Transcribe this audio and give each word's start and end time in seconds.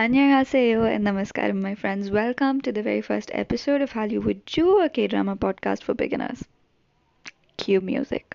Annyeonghaseyo 0.00 0.90
and 0.90 1.06
namaskaram, 1.06 1.60
my 1.60 1.74
friends. 1.74 2.10
Welcome 2.10 2.62
to 2.62 2.72
the 2.72 2.82
very 2.82 3.02
first 3.02 3.30
episode 3.34 3.82
of 3.82 3.92
Hollywood 3.92 4.46
Ju, 4.46 4.80
a 4.80 4.88
K-drama 4.88 5.36
podcast 5.36 5.82
for 5.82 5.92
beginners. 5.92 6.42
Cue 7.58 7.82
music. 7.82 8.34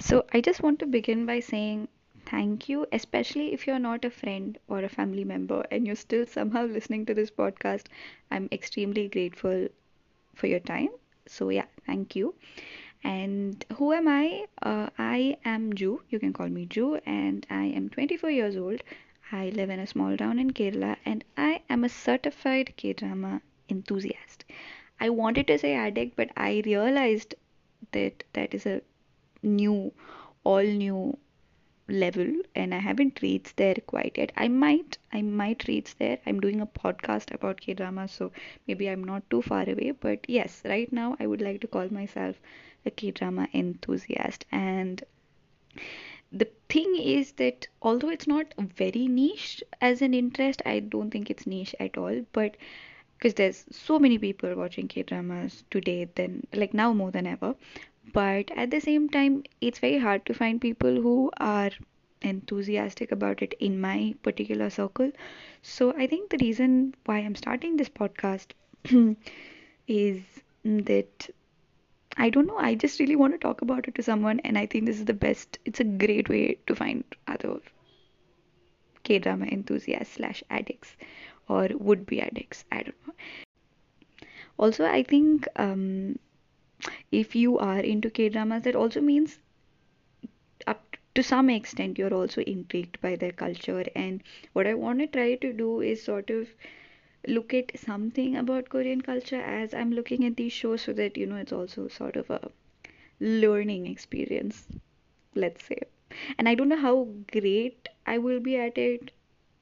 So 0.00 0.24
I 0.32 0.40
just 0.40 0.62
want 0.62 0.78
to 0.78 0.86
begin 0.86 1.26
by 1.26 1.40
saying 1.40 1.88
thank 2.24 2.70
you, 2.70 2.86
especially 2.92 3.52
if 3.52 3.66
you're 3.66 3.78
not 3.78 4.06
a 4.06 4.10
friend 4.10 4.56
or 4.68 4.78
a 4.82 4.88
family 4.88 5.24
member 5.24 5.66
and 5.70 5.86
you're 5.86 5.96
still 5.96 6.24
somehow 6.24 6.64
listening 6.64 7.04
to 7.04 7.12
this 7.12 7.30
podcast. 7.30 7.88
I'm 8.30 8.48
extremely 8.52 9.08
grateful 9.08 9.68
for 10.34 10.46
your 10.46 10.60
time. 10.60 10.88
So 11.28 11.50
yeah, 11.50 11.66
thank 11.86 12.16
you. 12.16 12.34
And 13.04 13.64
who 13.76 13.92
am 13.92 14.08
I? 14.08 14.46
Uh, 14.62 14.90
I 14.98 15.36
am 15.44 15.72
Ju. 15.72 16.02
You 16.10 16.18
can 16.18 16.32
call 16.32 16.48
me 16.48 16.66
Ju, 16.66 16.96
and 17.06 17.46
I 17.50 17.64
am 17.66 17.88
24 17.90 18.30
years 18.30 18.56
old. 18.56 18.82
I 19.30 19.50
live 19.50 19.70
in 19.70 19.78
a 19.78 19.86
small 19.86 20.16
town 20.16 20.38
in 20.38 20.52
Kerala, 20.52 20.96
and 21.04 21.24
I 21.36 21.62
am 21.70 21.84
a 21.84 21.88
certified 21.88 22.74
K-drama 22.76 23.42
enthusiast. 23.68 24.44
I 25.00 25.10
wanted 25.10 25.46
to 25.48 25.58
say 25.58 25.74
addict, 25.74 26.16
but 26.16 26.30
I 26.36 26.62
realized 26.64 27.34
that 27.92 28.24
that 28.32 28.54
is 28.54 28.66
a 28.66 28.82
new, 29.42 29.92
all 30.44 30.62
new 30.62 31.18
level 31.88 32.30
and 32.54 32.74
I 32.74 32.78
haven't 32.78 33.22
reached 33.22 33.56
there 33.56 33.76
quite 33.86 34.18
yet. 34.18 34.32
I 34.36 34.48
might 34.48 34.98
I 35.12 35.22
might 35.22 35.66
reach 35.66 35.96
there. 35.96 36.18
I'm 36.26 36.40
doing 36.40 36.60
a 36.60 36.66
podcast 36.66 37.32
about 37.34 37.60
K 37.60 37.74
drama, 37.74 38.08
so 38.08 38.30
maybe 38.66 38.88
I'm 38.88 39.04
not 39.04 39.28
too 39.30 39.42
far 39.42 39.62
away. 39.62 39.92
But 39.92 40.28
yes, 40.28 40.62
right 40.64 40.92
now 40.92 41.16
I 41.18 41.26
would 41.26 41.40
like 41.40 41.60
to 41.62 41.66
call 41.66 41.88
myself 41.90 42.36
a 42.84 42.90
K 42.90 43.10
drama 43.10 43.48
enthusiast. 43.54 44.44
And 44.52 45.02
the 46.30 46.48
thing 46.68 46.94
is 46.96 47.32
that 47.32 47.68
although 47.80 48.10
it's 48.10 48.26
not 48.26 48.52
very 48.58 49.08
niche 49.08 49.62
as 49.80 50.02
an 50.02 50.12
interest, 50.12 50.60
I 50.66 50.80
don't 50.80 51.10
think 51.10 51.30
it's 51.30 51.46
niche 51.46 51.74
at 51.80 51.96
all. 51.96 52.24
But 52.32 52.56
because 53.16 53.34
there's 53.34 53.64
so 53.70 53.98
many 53.98 54.18
people 54.18 54.54
watching 54.54 54.88
K 54.88 55.02
dramas 55.02 55.64
today, 55.70 56.08
then 56.14 56.46
like 56.54 56.74
now 56.74 56.92
more 56.92 57.10
than 57.10 57.26
ever 57.26 57.54
but 58.12 58.50
at 58.56 58.70
the 58.70 58.80
same 58.80 59.08
time 59.08 59.42
it's 59.60 59.78
very 59.78 59.98
hard 59.98 60.24
to 60.26 60.34
find 60.34 60.60
people 60.60 61.00
who 61.02 61.30
are 61.38 61.70
enthusiastic 62.22 63.12
about 63.12 63.42
it 63.42 63.54
in 63.60 63.80
my 63.80 64.14
particular 64.22 64.70
circle. 64.70 65.10
So 65.62 65.92
i 65.96 66.06
think 66.06 66.30
the 66.30 66.38
reason 66.40 66.94
why 67.04 67.18
i'm 67.18 67.34
starting 67.34 67.76
this 67.76 67.88
podcast 67.88 68.52
is 69.86 70.22
that 70.64 71.28
i 72.16 72.28
don't 72.30 72.46
know 72.46 72.58
i 72.58 72.74
just 72.74 73.00
really 73.00 73.16
want 73.16 73.32
to 73.34 73.38
talk 73.38 73.62
about 73.62 73.88
it 73.88 73.94
to 73.94 74.02
someone 74.02 74.40
and 74.40 74.58
i 74.58 74.66
think 74.66 74.86
this 74.86 74.98
is 74.98 75.04
the 75.04 75.14
best 75.14 75.58
it's 75.64 75.80
a 75.80 75.84
great 75.84 76.28
way 76.28 76.58
to 76.66 76.74
find 76.74 77.04
other 77.26 77.58
k-drama 79.02 79.46
enthusiasts 79.46 80.14
slash 80.14 80.42
addicts 80.50 80.96
or 81.48 81.68
would 81.74 82.04
be 82.06 82.20
addicts 82.20 82.64
i 82.72 82.82
don't 82.82 83.06
know. 83.06 83.14
Also 84.58 84.84
i 84.84 85.02
think 85.02 85.46
um, 85.56 86.18
if 87.12 87.34
you 87.36 87.58
are 87.58 87.80
into 87.80 88.10
K 88.10 88.28
dramas, 88.28 88.64
that 88.64 88.76
also 88.76 89.00
means 89.00 89.38
up 90.68 90.96
to 91.16 91.22
some 91.22 91.50
extent 91.50 91.98
you're 91.98 92.14
also 92.14 92.42
intrigued 92.42 93.00
by 93.00 93.16
their 93.16 93.32
culture. 93.32 93.84
And 93.96 94.22
what 94.52 94.68
I 94.68 94.74
want 94.74 95.00
to 95.00 95.08
try 95.08 95.34
to 95.34 95.52
do 95.52 95.80
is 95.80 96.00
sort 96.00 96.30
of 96.30 96.48
look 97.26 97.54
at 97.54 97.78
something 97.78 98.36
about 98.36 98.68
Korean 98.68 99.00
culture 99.00 99.40
as 99.40 99.74
I'm 99.74 99.92
looking 99.92 100.24
at 100.24 100.36
these 100.36 100.52
shows 100.52 100.82
so 100.82 100.92
that 100.94 101.16
you 101.16 101.26
know 101.26 101.36
it's 101.36 101.52
also 101.52 101.88
sort 101.88 102.16
of 102.16 102.30
a 102.30 102.50
learning 103.20 103.86
experience, 103.86 104.68
let's 105.34 105.64
say. 105.64 105.80
And 106.38 106.48
I 106.48 106.54
don't 106.54 106.68
know 106.70 106.76
how 106.88 107.08
great 107.32 107.88
I 108.06 108.18
will 108.18 108.40
be 108.40 108.56
at 108.56 108.78
it. 108.78 109.12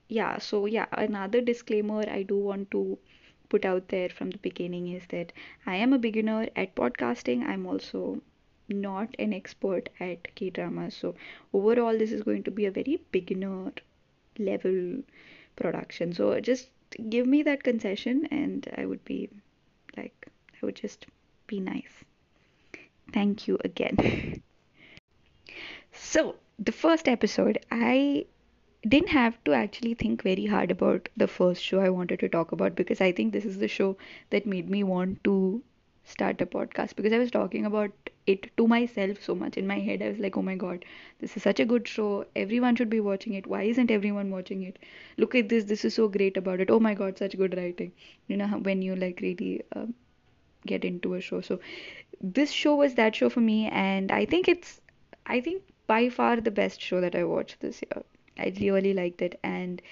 Yeah, 0.08 0.38
so 0.38 0.66
yeah, 0.66 0.86
another 0.92 1.40
disclaimer 1.40 2.04
I 2.08 2.22
do 2.24 2.38
want 2.38 2.70
to 2.72 2.98
put 3.48 3.64
out 3.64 3.88
there 3.88 4.08
from 4.08 4.30
the 4.30 4.38
beginning 4.38 4.88
is 4.88 5.06
that 5.08 5.32
I 5.66 5.76
am 5.76 5.92
a 5.92 5.98
beginner 5.98 6.48
at 6.56 6.74
podcasting. 6.74 7.46
I'm 7.46 7.66
also 7.66 8.20
not 8.68 9.14
an 9.18 9.32
expert 9.32 9.88
at 10.00 10.34
K 10.34 10.50
drama. 10.50 10.90
So, 10.90 11.14
overall, 11.52 11.96
this 11.96 12.12
is 12.12 12.22
going 12.22 12.42
to 12.44 12.50
be 12.50 12.66
a 12.66 12.70
very 12.70 13.00
beginner 13.12 13.72
level 14.38 15.02
production. 15.56 16.12
So, 16.12 16.40
just 16.40 16.70
give 17.10 17.26
me 17.26 17.42
that 17.44 17.62
concession, 17.62 18.26
and 18.30 18.68
I 18.76 18.86
would 18.86 19.04
be 19.04 19.28
like, 19.96 20.28
I 20.54 20.66
would 20.66 20.76
just 20.76 21.06
be 21.46 21.60
nice. 21.60 22.04
Thank 23.12 23.46
you 23.46 23.58
again. 23.64 24.42
so, 25.92 26.36
the 26.58 26.72
first 26.72 27.08
episode, 27.08 27.58
I 27.70 28.26
didn't 28.88 29.08
have 29.10 29.42
to 29.44 29.52
actually 29.52 29.94
think 29.94 30.22
very 30.22 30.46
hard 30.46 30.70
about 30.70 31.08
the 31.16 31.28
first 31.28 31.62
show 31.62 31.80
I 31.80 31.90
wanted 31.90 32.20
to 32.20 32.28
talk 32.28 32.52
about 32.52 32.74
because 32.74 33.00
I 33.00 33.12
think 33.12 33.32
this 33.32 33.44
is 33.44 33.58
the 33.58 33.68
show 33.68 33.96
that 34.30 34.46
made 34.46 34.70
me 34.70 34.82
want 34.82 35.22
to 35.24 35.62
start 36.04 36.40
a 36.40 36.46
podcast 36.46 36.96
because 36.96 37.12
I 37.12 37.18
was 37.18 37.30
talking 37.30 37.66
about 37.66 37.90
it 38.26 38.56
to 38.56 38.66
myself 38.68 39.22
so 39.22 39.34
much 39.34 39.56
in 39.56 39.66
my 39.66 39.78
head. 39.80 40.02
I 40.02 40.08
was 40.10 40.18
like, 40.18 40.36
oh 40.36 40.42
my 40.42 40.54
god, 40.54 40.84
this 41.18 41.36
is 41.36 41.42
such 41.42 41.60
a 41.60 41.64
good 41.64 41.86
show. 41.88 42.26
Everyone 42.36 42.76
should 42.76 42.88
be 42.90 43.00
watching 43.00 43.34
it. 43.34 43.46
Why 43.46 43.62
isn't 43.64 43.90
everyone 43.90 44.30
watching 44.30 44.62
it? 44.62 44.78
Look 45.16 45.34
at 45.34 45.48
this. 45.48 45.64
This 45.64 45.84
is 45.84 45.94
so 45.94 46.08
great 46.08 46.36
about 46.36 46.60
it. 46.60 46.70
Oh 46.70 46.80
my 46.80 46.94
god, 46.94 47.18
such 47.18 47.36
good 47.36 47.56
writing. 47.56 47.92
You 48.28 48.36
know, 48.36 48.46
when 48.46 48.82
you 48.82 48.96
like 48.96 49.20
really 49.20 49.62
um, 49.74 49.94
get 50.66 50.84
into 50.84 51.14
a 51.14 51.20
show. 51.20 51.40
So, 51.40 51.60
this 52.20 52.50
show 52.52 52.76
was 52.76 52.94
that 52.94 53.16
show 53.16 53.30
for 53.30 53.40
me, 53.40 53.68
and 53.68 54.12
I 54.12 54.24
think 54.26 54.48
it's, 54.48 54.80
I 55.26 55.40
think 55.40 55.62
by 55.86 56.08
far 56.08 56.40
the 56.40 56.50
best 56.50 56.80
show 56.80 57.00
that 57.00 57.14
I 57.16 57.24
watched 57.24 57.60
this 57.60 57.82
year. 57.82 58.04
I 58.38 58.52
really 58.60 58.94
liked 58.94 59.22
it. 59.22 59.38
And 59.42 59.82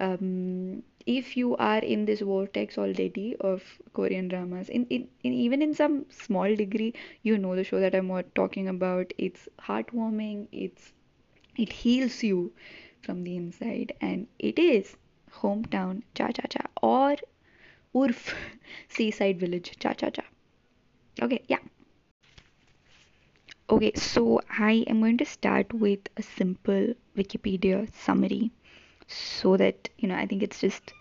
um, 0.00 0.82
if 1.06 1.36
you 1.36 1.56
are 1.56 1.78
in 1.78 2.04
this 2.04 2.20
vortex 2.20 2.78
already 2.78 3.36
of 3.40 3.62
Korean 3.92 4.28
dramas, 4.28 4.68
in, 4.68 4.86
in, 4.86 5.08
in 5.22 5.32
even 5.32 5.62
in 5.62 5.74
some 5.74 6.06
small 6.10 6.54
degree, 6.54 6.94
you 7.22 7.38
know 7.38 7.56
the 7.56 7.64
show 7.64 7.80
that 7.80 7.94
I'm 7.94 8.10
talking 8.34 8.68
about. 8.68 9.12
It's 9.18 9.48
heartwarming. 9.58 10.48
It's 10.52 10.92
it 11.56 11.72
heals 11.72 12.22
you 12.22 12.52
from 13.02 13.24
the 13.24 13.36
inside, 13.36 13.92
and 14.00 14.26
it 14.38 14.58
is 14.58 14.96
hometown 15.32 16.02
cha 16.14 16.28
cha 16.28 16.46
cha 16.48 16.66
or 16.82 17.16
Urf 17.94 18.34
seaside 18.88 19.38
village 19.40 19.76
cha 19.78 19.92
cha 19.94 20.10
cha. 20.10 20.22
Okay, 21.22 21.42
yeah. 21.48 21.58
Okay, 23.70 23.92
so 23.94 24.40
I 24.58 24.84
am 24.88 24.98
going 24.98 25.16
to 25.18 25.24
start 25.24 25.72
with 25.72 26.00
a 26.16 26.22
simple 26.22 26.92
Wikipedia 27.16 27.88
summary 27.94 28.50
so 29.06 29.56
that 29.56 29.88
you 29.96 30.08
know 30.08 30.16
I 30.16 30.26
think 30.26 30.42
it's 30.42 30.60
just 30.60 30.92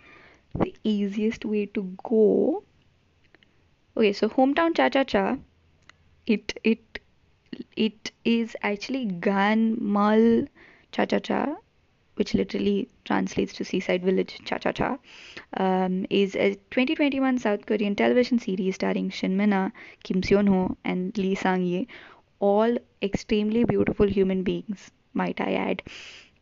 the 0.54 0.76
easiest 0.84 1.46
way 1.46 1.66
to 1.66 1.82
go. 2.04 2.64
Okay, 3.98 4.14
so 4.14 4.30
hometown 4.30 4.76
cha 4.76 4.90
cha 4.90 5.04
cha 5.04 5.38
it 6.28 6.54
it 6.64 7.00
it 7.76 8.12
is 8.24 8.56
actually 8.62 9.08
Gaetmaeul 9.08 10.48
cha 10.92 11.06
cha 11.06 11.18
cha 11.18 11.56
which 12.18 12.36
literally 12.36 12.88
translates 13.04 13.54
to 13.54 13.66
seaside 13.66 14.04
village 14.04 14.38
cha 14.46 14.60
cha 14.60 14.72
cha 14.74 14.98
um, 15.58 16.06
is 16.12 16.36
a 16.36 16.54
2021 16.70 17.40
South 17.40 17.66
Korean 17.66 17.96
television 17.96 18.38
series 18.38 18.76
starring 18.76 19.10
Shin 19.10 19.36
Min-a, 19.38 19.74
Kim 20.04 20.22
Seon 20.22 20.50
Ho 20.50 20.78
and 20.84 21.18
Lee 21.18 21.34
Sang-yi 21.34 21.88
all 22.40 22.78
extremely 23.02 23.64
beautiful 23.64 24.08
human 24.08 24.44
beings, 24.44 24.92
might 25.14 25.40
I 25.42 25.54
add. 25.54 25.84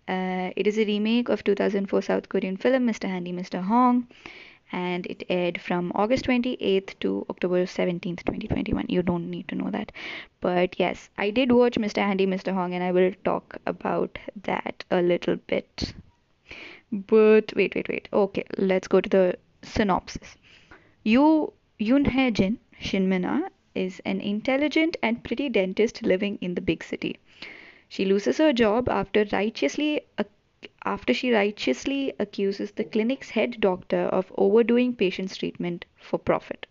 Uh, 0.07 0.51
it 0.55 0.67
is 0.67 0.77
a 0.77 0.85
remake 0.85 1.29
of 1.29 1.43
2004 1.43 2.01
South 2.01 2.29
Korean 2.29 2.55
film 2.57 2.87
Mr. 2.87 3.09
Handy 3.09 3.33
Mr. 3.33 3.61
Hong 3.61 4.07
and 4.71 5.05
it 5.07 5.23
aired 5.29 5.59
from 5.61 5.91
August 5.95 6.25
28th 6.25 6.97
to 6.99 7.25
October 7.29 7.63
17th, 7.65 8.23
2021. 8.23 8.85
You 8.89 9.01
don't 9.01 9.29
need 9.29 9.47
to 9.47 9.55
know 9.55 9.69
that. 9.71 9.91
But 10.41 10.79
yes, 10.79 11.09
I 11.17 11.29
did 11.29 11.51
watch 11.51 11.75
Mr. 11.75 11.97
Handy 12.05 12.25
Mr. 12.27 12.53
Hong 12.53 12.73
and 12.73 12.83
I 12.83 12.91
will 12.91 13.11
talk 13.23 13.57
about 13.65 14.17
that 14.43 14.83
a 14.91 15.01
little 15.01 15.37
bit. 15.47 15.93
But 16.91 17.53
wait, 17.55 17.75
wait, 17.75 17.87
wait. 17.89 18.07
Okay, 18.11 18.45
let's 18.57 18.87
go 18.87 19.01
to 19.01 19.09
the 19.09 19.37
synopsis. 19.61 20.35
Yu 21.03 21.51
Yoon 21.79 22.07
Hae 22.07 22.31
Jin, 22.31 22.59
Shin 22.79 23.09
Min-a, 23.09 23.49
is 23.77 24.01
an 24.05 24.19
intelligent 24.19 24.97
and 25.03 25.23
pretty 25.23 25.49
dentist 25.49 26.01
living 26.03 26.37
in 26.41 26.55
the 26.55 26.67
big 26.69 26.83
city. 26.83 27.17
She 27.87 28.05
loses 28.05 28.39
her 28.39 28.51
job 28.51 28.89
after 28.89 29.25
righteously 29.31 30.01
after 30.83 31.13
she 31.13 31.31
righteously 31.31 32.13
accuses 32.17 32.71
the 32.71 32.83
clinic's 32.83 33.29
head 33.29 33.57
doctor 33.59 34.01
of 34.19 34.33
overdoing 34.37 34.95
patients' 34.95 35.37
treatment 35.37 35.85
for 35.95 36.17
profit. 36.17 36.65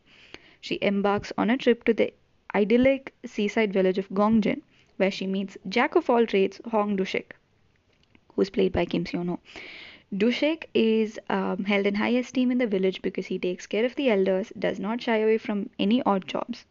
She 0.61 0.79
embarks 0.83 1.33
on 1.39 1.51
a 1.51 1.57
trip 1.57 1.85
to 1.85 1.95
the 1.95 2.13
idyllic 2.55 3.15
seaside 3.25 3.73
village 3.73 3.99
of 3.99 4.09
Gongjin, 4.09 4.63
where 4.97 5.11
she 5.11 5.27
meets 5.27 5.57
jack 5.69 5.95
of 5.95 6.11
all 6.11 6.27
trades 6.27 6.61
Hong 6.71 6.97
Dushik, 6.97 7.33
who 8.35 8.43
is 8.43 8.51
played 8.51 8.73
by 8.73 8.85
Kim 8.85 9.05
Seon 9.05 9.29
Ho. 9.29 9.39
Dushik 10.15 10.69
is 10.75 11.19
um, 11.29 11.65
held 11.65 11.87
in 11.87 11.97
high 11.97 12.17
esteem 12.17 12.51
in 12.51 12.59
the 12.59 12.67
village 12.67 13.03
because 13.03 13.27
he 13.27 13.39
takes 13.39 13.67
care 13.67 13.85
of 13.85 13.95
the 13.97 14.11
elders, 14.11 14.53
does 14.59 14.81
not 14.81 15.03
shy 15.03 15.19
away 15.19 15.39
from 15.39 15.71
any 15.79 16.03
odd 16.03 16.27
jobs. 16.27 16.65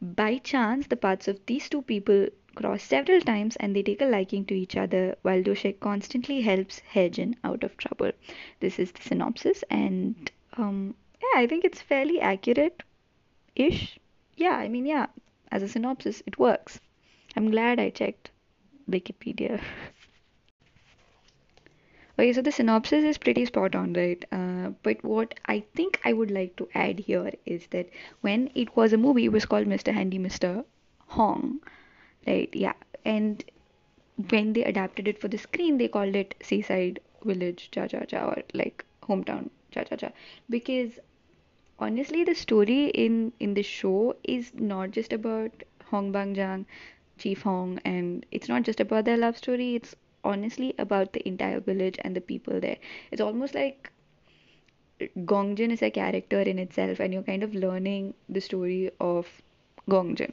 By 0.00 0.38
chance, 0.38 0.86
the 0.86 0.96
paths 0.96 1.26
of 1.26 1.44
these 1.46 1.68
two 1.68 1.82
people 1.82 2.28
cross 2.54 2.82
several 2.82 3.20
times 3.20 3.56
and 3.56 3.74
they 3.74 3.82
take 3.82 4.00
a 4.00 4.04
liking 4.04 4.44
to 4.46 4.54
each 4.54 4.76
other 4.76 5.16
while 5.22 5.42
Dushik 5.42 5.80
constantly 5.80 6.40
helps 6.40 6.82
Haejin 6.92 7.34
out 7.42 7.64
of 7.64 7.76
trouble. 7.76 8.12
This 8.60 8.78
is 8.78 8.92
the 8.92 9.02
synopsis, 9.02 9.64
and 9.70 10.30
um, 10.56 10.94
yeah, 11.20 11.40
I 11.40 11.46
think 11.46 11.64
it's 11.64 11.80
fairly 11.80 12.20
accurate 12.20 12.82
ish. 13.56 13.98
Yeah, 14.36 14.56
I 14.56 14.68
mean, 14.68 14.86
yeah, 14.86 15.06
as 15.50 15.62
a 15.62 15.68
synopsis, 15.68 16.22
it 16.26 16.38
works. 16.38 16.80
I'm 17.36 17.50
glad 17.50 17.80
I 17.80 17.90
checked 17.90 18.30
Wikipedia. 18.88 19.60
Okay, 22.18 22.32
so 22.32 22.42
the 22.42 22.50
synopsis 22.50 23.04
is 23.04 23.16
pretty 23.16 23.44
spot 23.44 23.76
on, 23.76 23.92
right? 23.92 24.24
Uh, 24.32 24.70
but 24.82 25.02
what 25.04 25.38
I 25.46 25.60
think 25.76 26.00
I 26.04 26.12
would 26.12 26.32
like 26.32 26.56
to 26.56 26.68
add 26.74 26.98
here 26.98 27.30
is 27.46 27.68
that 27.68 27.88
when 28.22 28.50
it 28.56 28.74
was 28.76 28.92
a 28.92 28.98
movie, 28.98 29.26
it 29.26 29.32
was 29.32 29.46
called 29.46 29.68
Mr. 29.68 29.92
Handy 29.92 30.18
Mr. 30.18 30.64
Hong, 31.06 31.60
right? 32.26 32.50
Yeah, 32.52 32.72
and 33.04 33.44
when 34.30 34.52
they 34.52 34.64
adapted 34.64 35.06
it 35.06 35.20
for 35.20 35.28
the 35.28 35.38
screen, 35.38 35.78
they 35.78 35.86
called 35.86 36.16
it 36.16 36.34
Seaside 36.42 36.98
Village 37.24 37.70
Cha 37.70 37.86
Cha 37.86 38.00
Cha 38.00 38.30
or 38.30 38.42
like 38.52 38.84
Hometown 39.02 39.50
Cha 39.70 39.84
Cha 39.84 39.94
Cha 39.94 40.10
because 40.50 40.98
honestly, 41.78 42.24
the 42.24 42.34
story 42.34 42.86
in 42.88 43.32
in 43.38 43.54
the 43.54 43.62
show 43.62 44.16
is 44.24 44.52
not 44.54 44.90
just 44.90 45.12
about 45.12 45.62
Hong 45.84 46.10
Bang 46.10 46.34
Jang, 46.34 46.66
Chief 47.16 47.42
Hong, 47.42 47.78
and 47.84 48.26
it's 48.32 48.48
not 48.48 48.64
just 48.64 48.80
about 48.80 49.04
their 49.04 49.16
love 49.16 49.38
story. 49.38 49.76
It's 49.76 49.94
honestly 50.24 50.74
about 50.78 51.12
the 51.12 51.26
entire 51.28 51.60
village 51.60 51.98
and 52.02 52.16
the 52.16 52.20
people 52.20 52.60
there. 52.60 52.78
It's 53.10 53.20
almost 53.20 53.54
like 53.54 53.92
Gongjin 55.26 55.70
is 55.70 55.82
a 55.82 55.90
character 55.90 56.40
in 56.40 56.58
itself, 56.58 56.98
and 56.98 57.12
you're 57.12 57.22
kind 57.22 57.42
of 57.42 57.54
learning 57.54 58.14
the 58.28 58.40
story 58.40 58.90
of 59.00 59.42
Gongjin. 59.88 60.32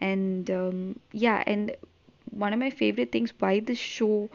And 0.00 0.50
um, 0.50 0.98
yeah, 1.12 1.42
and 1.46 1.76
one 2.30 2.52
of 2.52 2.58
my 2.58 2.70
favorite 2.70 3.12
things 3.12 3.32
why 3.38 3.60
this 3.60 3.78
show 3.78 4.28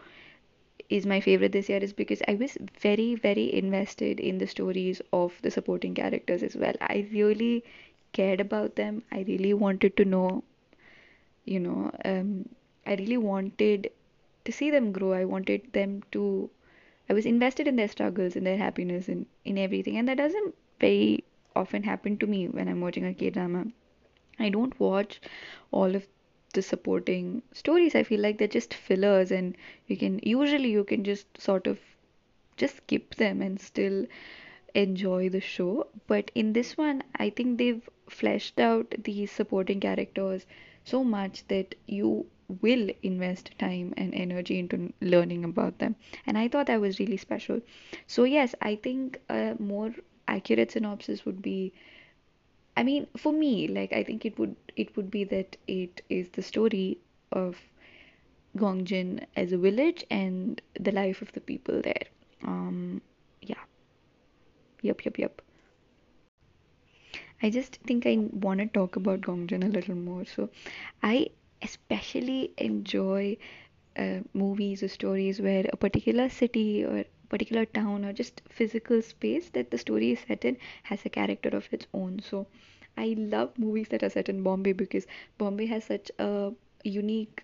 is 0.89 1.05
my 1.05 1.21
favorite 1.21 1.51
this 1.53 1.69
year 1.69 1.79
is 1.79 1.93
because 1.93 2.21
I 2.27 2.35
was 2.35 2.57
very, 2.81 3.15
very 3.15 3.53
invested 3.53 4.19
in 4.19 4.37
the 4.39 4.47
stories 4.47 5.01
of 5.13 5.39
the 5.43 5.51
supporting 5.51 5.93
characters 5.95 6.43
as 6.43 6.55
well. 6.55 6.75
I 6.81 7.07
really 7.11 7.63
cared 8.13 8.41
about 8.41 8.75
them. 8.75 9.03
I 9.11 9.21
really 9.21 9.53
wanted 9.53 9.97
to 9.97 10.05
know, 10.05 10.43
you 11.45 11.59
know, 11.59 11.91
um, 12.05 12.47
I 12.85 12.95
really 12.95 13.17
wanted 13.17 13.89
to 14.47 14.51
see 14.57 14.71
them 14.71 14.91
grow. 14.91 15.13
I 15.13 15.25
wanted 15.25 15.73
them 15.73 16.03
to, 16.13 16.49
I 17.09 17.13
was 17.13 17.25
invested 17.25 17.67
in 17.67 17.75
their 17.75 17.89
struggles 17.89 18.35
in 18.37 18.45
their 18.45 18.57
happiness 18.57 19.09
and 19.09 19.25
in 19.43 19.57
everything. 19.57 19.97
And 19.97 20.07
that 20.07 20.17
doesn't 20.17 20.55
very 20.79 21.25
often 21.55 21.83
happen 21.83 22.17
to 22.19 22.27
me 22.27 22.47
when 22.47 22.69
I'm 22.69 22.79
watching 22.79 23.05
a 23.05 23.13
K 23.13 23.29
drama. 23.29 23.65
I 24.39 24.49
don't 24.49 24.79
watch 24.79 25.19
all 25.71 25.95
of 25.95 26.07
the 26.53 26.61
supporting 26.61 27.41
stories. 27.51 27.93
I 27.93 28.03
feel 28.03 28.21
like 28.21 28.37
they're 28.37 28.47
just 28.47 28.73
fillers, 28.73 29.31
and 29.31 29.57
you 29.87 29.97
can 29.97 30.19
usually 30.23 30.71
you 30.71 30.83
can 30.83 31.03
just 31.03 31.41
sort 31.41 31.67
of 31.67 31.79
just 32.55 32.77
skip 32.77 33.15
them 33.15 33.41
and 33.41 33.59
still 33.59 34.05
enjoy 34.73 35.27
the 35.29 35.41
show. 35.41 35.87
But 36.07 36.31
in 36.35 36.53
this 36.53 36.77
one, 36.77 37.03
I 37.15 37.31
think 37.31 37.57
they've 37.57 37.89
fleshed 38.09 38.59
out 38.59 38.95
these 39.03 39.31
supporting 39.31 39.81
characters 39.81 40.45
so 40.85 41.03
much 41.03 41.45
that 41.49 41.75
you 41.85 42.27
will 42.47 42.89
invest 43.03 43.51
time 43.59 43.93
and 43.97 44.13
energy 44.13 44.59
into 44.59 44.93
learning 45.01 45.43
about 45.43 45.79
them. 45.79 45.95
And 46.25 46.37
I 46.37 46.47
thought 46.47 46.67
that 46.67 46.81
was 46.81 46.99
really 46.99 47.17
special. 47.17 47.61
So, 48.07 48.23
yes, 48.23 48.55
I 48.61 48.75
think 48.75 49.19
a 49.29 49.55
more 49.59 49.93
accurate 50.27 50.71
synopsis 50.71 51.25
would 51.25 51.41
be 51.41 51.73
I 52.77 52.83
mean, 52.83 53.07
for 53.17 53.33
me, 53.33 53.67
like 53.67 53.91
I 53.91 54.03
think 54.03 54.25
it 54.25 54.37
would 54.39 54.55
it 54.75 54.95
would 54.95 55.09
be 55.11 55.23
that 55.25 55.57
it 55.67 56.01
is 56.09 56.29
the 56.29 56.41
story 56.43 56.99
of 57.31 57.57
Gongjin 58.57 59.25
as 59.35 59.51
a 59.51 59.57
village 59.57 60.05
and 60.09 60.61
the 60.79 60.91
life 60.91 61.21
of 61.21 61.31
the 61.31 61.41
people 61.41 61.81
there. 61.81 62.03
Um, 62.43 63.01
yeah, 63.41 63.63
yep, 64.81 65.03
yep, 65.05 65.17
yep. 65.17 65.41
I 67.41 67.49
just 67.49 67.77
think 67.77 68.05
I 68.05 68.17
want 68.31 68.59
to 68.59 68.67
talk 68.67 68.95
about 68.95 69.21
Gongjin 69.21 69.63
a 69.63 69.69
little 69.69 69.95
more. 69.95 70.25
So, 70.25 70.49
I 71.01 71.29
especially 71.61 72.53
enjoy 72.57 73.37
uh, 73.97 74.19
movies 74.33 74.83
or 74.83 74.87
stories 74.87 75.41
where 75.41 75.65
a 75.73 75.77
particular 75.77 76.29
city 76.29 76.83
or 76.85 77.03
particular 77.29 77.65
town 77.65 78.05
or 78.05 78.13
just 78.13 78.41
physical 78.49 79.01
space 79.01 79.49
that 79.49 79.71
the 79.71 79.77
story 79.77 80.11
is 80.11 80.19
set 80.27 80.45
in 80.45 80.57
has 80.83 81.05
a 81.05 81.09
character 81.09 81.49
of 81.49 81.67
its 81.71 81.87
own. 81.93 82.19
So 82.19 82.47
I 82.97 83.15
love 83.17 83.57
movies 83.57 83.89
that 83.89 84.03
are 84.03 84.09
set 84.09 84.29
in 84.29 84.43
Bombay 84.43 84.73
because 84.73 85.07
Bombay 85.37 85.65
has 85.67 85.83
such 85.85 86.11
a 86.19 86.51
unique 86.83 87.43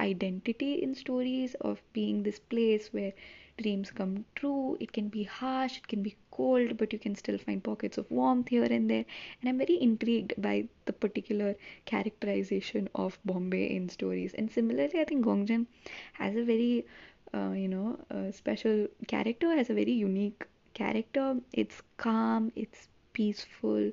identity 0.00 0.74
in 0.82 0.94
stories 0.94 1.54
of 1.60 1.82
being 1.92 2.22
this 2.22 2.38
place 2.38 2.92
where 2.92 3.12
dreams 3.56 3.90
come 3.90 4.24
true. 4.34 4.76
It 4.80 4.92
can 4.92 5.08
be 5.08 5.24
harsh, 5.24 5.78
it 5.78 5.88
can 5.88 6.02
be 6.02 6.16
cold, 6.30 6.76
but 6.76 6.92
you 6.92 6.98
can 6.98 7.14
still 7.14 7.38
find 7.38 7.62
pockets 7.62 7.98
of 7.98 8.10
warmth 8.10 8.48
here 8.48 8.64
and 8.64 8.88
there. 8.90 9.04
And 9.40 9.48
I'm 9.48 9.58
very 9.58 9.80
intrigued 9.80 10.34
by 10.38 10.68
the 10.86 10.92
particular 10.92 11.54
characterization 11.84 12.88
of 12.94 13.18
Bombay 13.24 13.74
in 13.74 13.88
stories. 13.88 14.34
And 14.34 14.50
similarly, 14.50 15.00
I 15.00 15.04
think 15.04 15.24
Gongjin 15.24 15.66
has 16.14 16.36
a 16.36 16.44
very, 16.44 16.86
uh, 17.34 17.52
you 17.52 17.68
know, 17.68 17.98
special 18.32 18.88
character, 19.08 19.54
has 19.56 19.70
a 19.70 19.74
very 19.74 19.92
unique 19.92 20.46
character. 20.74 21.36
It's 21.52 21.82
calm, 21.96 22.52
it's 22.56 22.88
peaceful, 23.12 23.92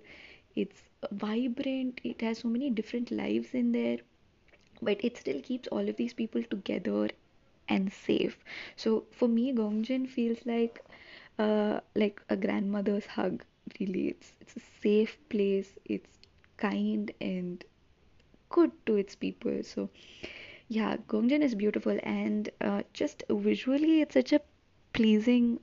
it's 0.56 0.84
vibrant, 1.12 2.02
it 2.04 2.22
has 2.22 2.40
so 2.40 2.48
many 2.50 2.70
different 2.70 3.12
lives 3.12 3.54
in 3.54 3.72
there 3.72 4.00
but 4.82 5.04
it 5.04 5.18
still 5.18 5.42
keeps 5.42 5.68
all 5.70 5.88
of 5.88 5.96
these 5.96 6.14
people 6.14 6.44
together 6.44 7.10
and 7.68 7.92
safe. 7.92 8.38
So 8.76 9.06
for 9.12 9.28
me, 9.28 9.54
Gongjin 9.54 10.08
feels 10.10 10.46
like 10.46 10.84
uh, 11.40 11.80
like 11.96 12.22
a 12.30 12.36
grandmother's 12.38 13.06
hug. 13.06 13.44
Really, 13.80 14.10
it's 14.10 14.34
it's 14.42 14.56
a 14.58 14.62
safe 14.82 15.18
place. 15.30 15.78
It's 15.86 16.18
kind 16.58 17.12
and 17.22 17.64
good 18.50 18.72
to 18.86 18.96
its 18.98 19.16
people. 19.16 19.64
So 19.64 19.90
yeah, 20.70 20.98
Gongjin 21.08 21.42
is 21.42 21.56
beautiful 21.56 21.98
and 22.04 22.50
uh, 22.62 22.84
just 22.94 23.24
visually, 23.30 24.02
it's 24.02 24.14
such 24.14 24.34
a 24.34 24.42
pleasing 24.94 25.60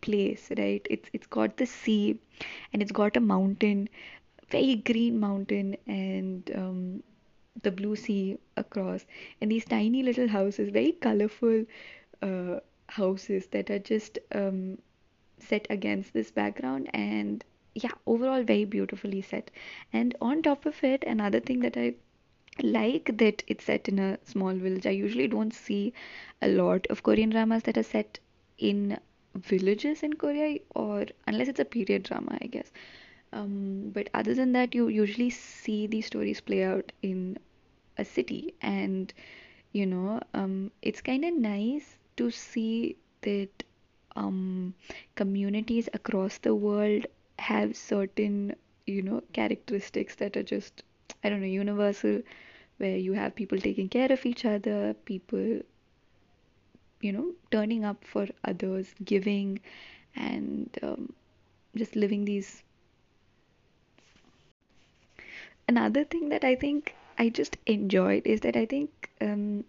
place, 0.00 0.50
right? 0.58 0.86
It's 0.90 1.10
it's 1.12 1.26
got 1.26 1.56
the 1.56 1.66
sea 1.66 2.18
and 2.72 2.82
it's 2.82 2.92
got 2.92 3.16
a 3.16 3.20
mountain, 3.20 3.88
very 4.50 4.76
green 4.76 5.18
mountain, 5.20 5.76
and 5.86 6.50
um, 6.54 7.02
the 7.62 7.70
blue 7.70 7.96
sea 7.96 8.38
across. 8.56 9.06
And 9.40 9.50
these 9.50 9.64
tiny 9.64 10.02
little 10.02 10.28
houses 10.28 10.70
very 10.70 10.92
colorful 10.92 11.64
uh, 12.22 12.60
houses 12.88 13.46
that 13.48 13.70
are 13.70 13.78
just 13.78 14.18
um, 14.32 14.78
set 15.38 15.66
against 15.70 16.12
this 16.12 16.30
background 16.30 16.88
and 16.94 17.44
yeah 17.74 17.92
overall 18.06 18.42
very 18.42 18.64
beautifully 18.64 19.22
set. 19.22 19.50
And 19.92 20.14
on 20.20 20.42
top 20.42 20.66
of 20.66 20.82
it 20.82 21.04
another 21.04 21.40
thing 21.40 21.60
that 21.60 21.76
i 21.76 21.94
like 22.62 23.18
that 23.18 23.42
it's 23.46 23.64
set 23.64 23.88
in 23.88 23.98
a 23.98 24.18
small 24.24 24.54
village. 24.54 24.86
I 24.86 24.90
usually 24.90 25.28
don't 25.28 25.52
see 25.52 25.92
a 26.40 26.48
lot 26.48 26.86
of 26.88 27.02
korean 27.02 27.30
dramas 27.30 27.62
that 27.64 27.76
are 27.76 27.82
set 27.82 28.18
in 28.58 28.98
villages 29.34 30.02
in 30.02 30.14
korea 30.14 30.58
or 30.74 31.04
unless 31.26 31.48
it's 31.48 31.60
a 31.60 31.64
period 31.64 32.04
drama 32.04 32.38
i 32.40 32.46
guess. 32.46 32.72
Um, 33.32 33.90
but 33.92 34.08
other 34.14 34.34
than 34.34 34.52
that 34.52 34.74
you 34.74 34.88
usually 34.88 35.30
see 35.30 35.86
these 35.86 36.06
stories 36.06 36.40
play 36.40 36.64
out 36.64 36.92
in 37.02 37.38
a 37.98 38.04
city 38.04 38.54
and 38.62 39.12
you 39.72 39.86
know 39.86 40.20
um, 40.34 40.70
it's 40.82 41.00
kind 41.00 41.24
of 41.24 41.34
nice 41.34 41.96
to 42.16 42.30
see 42.30 42.96
that 43.22 43.62
um, 44.16 44.74
communities 45.14 45.88
across 45.92 46.38
the 46.38 46.54
world 46.54 47.06
have 47.38 47.76
certain 47.76 48.54
you 48.86 49.02
know 49.02 49.22
characteristics 49.32 50.14
that 50.16 50.36
are 50.36 50.42
just 50.42 50.82
i 51.24 51.28
don't 51.28 51.40
know 51.40 51.46
universal 51.46 52.20
where 52.78 52.96
you 52.96 53.12
have 53.12 53.34
people 53.34 53.58
taking 53.58 53.88
care 53.88 54.10
of 54.12 54.24
each 54.26 54.44
other 54.44 54.94
people 55.04 55.60
you 57.00 57.12
know 57.12 57.32
turning 57.50 57.84
up 57.84 58.04
for 58.04 58.26
others 58.44 58.94
giving 59.04 59.60
and 60.14 60.78
um, 60.82 61.12
just 61.76 61.94
living 61.96 62.24
these. 62.24 62.62
Another 65.68 66.04
thing 66.04 66.28
that 66.30 66.44
I 66.44 66.54
think 66.54 66.94
I 67.18 67.28
just 67.30 67.56
enjoyed 67.66 68.26
is 68.26 68.40
that 68.42 68.56
I 68.56 68.66
think 68.66 69.10
um, 69.20 69.64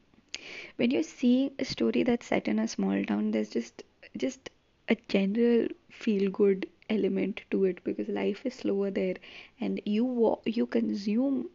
when 0.77 0.91
you're 0.91 1.03
seeing 1.03 1.51
a 1.59 1.65
story 1.65 2.03
that's 2.03 2.27
set 2.27 2.47
in 2.47 2.59
a 2.59 2.67
small 2.67 3.03
town, 3.05 3.31
there's 3.31 3.49
just 3.49 3.83
just 4.17 4.49
a 4.89 4.95
general 5.09 5.67
feel 5.89 6.31
good 6.31 6.67
element 6.89 7.43
to 7.51 7.65
it 7.65 7.83
because 7.83 8.07
life 8.09 8.45
is 8.45 8.55
slower 8.55 8.91
there, 8.91 9.15
and 9.59 9.81
you 9.85 10.39
you 10.45 10.65
consume 10.67 11.49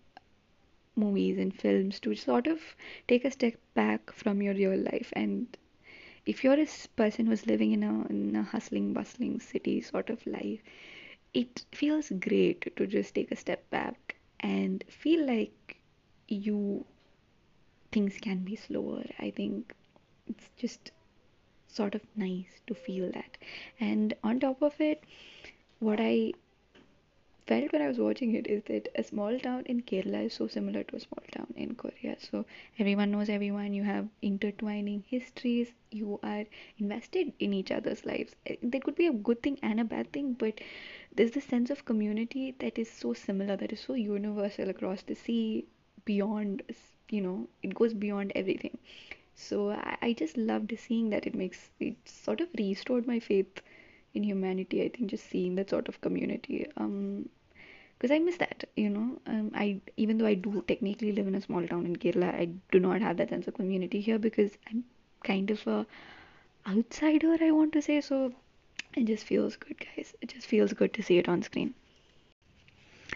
movies 0.96 1.36
and 1.38 1.54
films 1.54 2.00
to 2.00 2.14
sort 2.14 2.46
of 2.46 2.60
take 3.06 3.24
a 3.26 3.30
step 3.30 3.54
back 3.74 4.10
from 4.12 4.40
your 4.40 4.54
real 4.54 4.76
life 4.78 5.12
and 5.14 5.56
if 6.26 6.42
you're 6.44 6.58
a 6.60 6.66
person 6.96 7.26
who's 7.26 7.46
living 7.46 7.72
in 7.72 7.82
a, 7.82 8.06
in 8.08 8.34
a 8.36 8.42
hustling 8.42 8.92
bustling 8.94 9.38
city 9.40 9.80
sort 9.80 10.08
of 10.10 10.26
life 10.26 10.60
it 11.34 11.64
feels 11.72 12.10
great 12.20 12.74
to 12.76 12.86
just 12.86 13.14
take 13.14 13.30
a 13.32 13.36
step 13.36 13.68
back 13.70 14.16
and 14.40 14.84
feel 14.88 15.26
like 15.26 15.76
you 16.32 16.84
things 17.92 18.18
can 18.20 18.38
be 18.38 18.56
slower. 18.56 19.04
I 19.18 19.30
think 19.30 19.74
it's 20.26 20.48
just 20.56 20.90
sort 21.68 21.94
of 21.94 22.02
nice 22.16 22.60
to 22.66 22.74
feel 22.74 23.10
that. 23.12 23.38
And 23.80 24.14
on 24.24 24.40
top 24.40 24.62
of 24.62 24.80
it, 24.80 25.04
what 25.78 26.00
I 26.00 26.32
felt 27.46 27.72
when 27.72 27.82
I 27.82 27.88
was 27.88 27.98
watching 27.98 28.34
it 28.34 28.46
is 28.46 28.62
that 28.64 28.88
a 28.94 29.02
small 29.02 29.38
town 29.38 29.64
in 29.66 29.82
Kerala 29.82 30.26
is 30.26 30.32
so 30.34 30.46
similar 30.46 30.84
to 30.84 30.96
a 30.96 31.00
small 31.00 31.24
town 31.32 31.52
in 31.56 31.74
Korea. 31.74 32.16
So 32.18 32.46
everyone 32.78 33.10
knows 33.10 33.28
everyone, 33.28 33.74
you 33.74 33.82
have 33.82 34.08
intertwining 34.22 35.04
histories, 35.08 35.72
you 35.90 36.18
are 36.22 36.44
invested 36.78 37.32
in 37.40 37.52
each 37.52 37.70
other's 37.70 38.04
lives. 38.06 38.36
Eh, 38.46 38.56
there 38.62 38.80
could 38.80 38.94
be 38.94 39.08
a 39.08 39.12
good 39.12 39.42
thing 39.42 39.58
and 39.62 39.80
a 39.80 39.84
bad 39.84 40.12
thing, 40.12 40.34
but 40.34 40.60
there's 41.14 41.32
this 41.32 41.44
sense 41.44 41.70
of 41.70 41.84
community 41.84 42.54
that 42.60 42.78
is 42.78 42.90
so 42.90 43.12
similar, 43.12 43.56
that 43.56 43.72
is 43.72 43.80
so 43.80 43.94
universal 43.94 44.70
across 44.70 45.02
the 45.02 45.14
sea, 45.14 45.66
beyond, 46.04 46.62
you 47.10 47.20
know, 47.20 47.48
it 47.62 47.74
goes 47.74 47.94
beyond 47.94 48.32
everything. 48.34 48.78
So 49.34 49.70
I, 49.70 49.96
I 50.02 50.12
just 50.12 50.36
loved 50.36 50.74
seeing 50.78 51.10
that. 51.10 51.26
It 51.26 51.34
makes 51.34 51.70
it 51.80 51.96
sort 52.04 52.40
of 52.40 52.48
restored 52.58 53.06
my 53.06 53.18
faith 53.18 53.62
in 54.14 54.22
humanity. 54.22 54.82
I 54.82 54.88
think 54.88 55.10
just 55.10 55.28
seeing 55.28 55.54
that 55.56 55.70
sort 55.70 55.88
of 55.88 56.00
community. 56.00 56.66
Um, 56.76 57.28
because 58.02 58.16
I 58.16 58.18
miss 58.18 58.36
that, 58.38 58.64
you 58.76 58.90
know. 58.90 59.20
Um, 59.26 59.52
I 59.54 59.80
even 59.96 60.18
though 60.18 60.26
I 60.26 60.34
do 60.34 60.64
technically 60.66 61.12
live 61.12 61.28
in 61.28 61.36
a 61.36 61.40
small 61.40 61.64
town 61.68 61.86
in 61.86 61.94
Kerala, 61.94 62.34
I 62.34 62.48
do 62.72 62.80
not 62.80 63.00
have 63.00 63.16
that 63.18 63.28
sense 63.28 63.46
of 63.46 63.54
community 63.54 64.00
here 64.00 64.18
because 64.18 64.58
I'm 64.68 64.82
kind 65.22 65.52
of 65.52 65.64
a 65.68 65.86
outsider. 66.68 67.36
I 67.40 67.52
want 67.52 67.72
to 67.74 67.82
say 67.82 68.00
so. 68.00 68.32
It 68.96 69.04
just 69.04 69.24
feels 69.24 69.54
good, 69.54 69.76
guys. 69.78 70.14
It 70.20 70.30
just 70.34 70.48
feels 70.48 70.72
good 70.72 70.92
to 70.94 71.02
see 71.02 71.18
it 71.18 71.28
on 71.28 71.42
screen. 71.42 71.74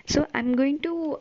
So 0.07 0.26
I'm 0.33 0.55
going 0.55 0.78
to 0.81 1.19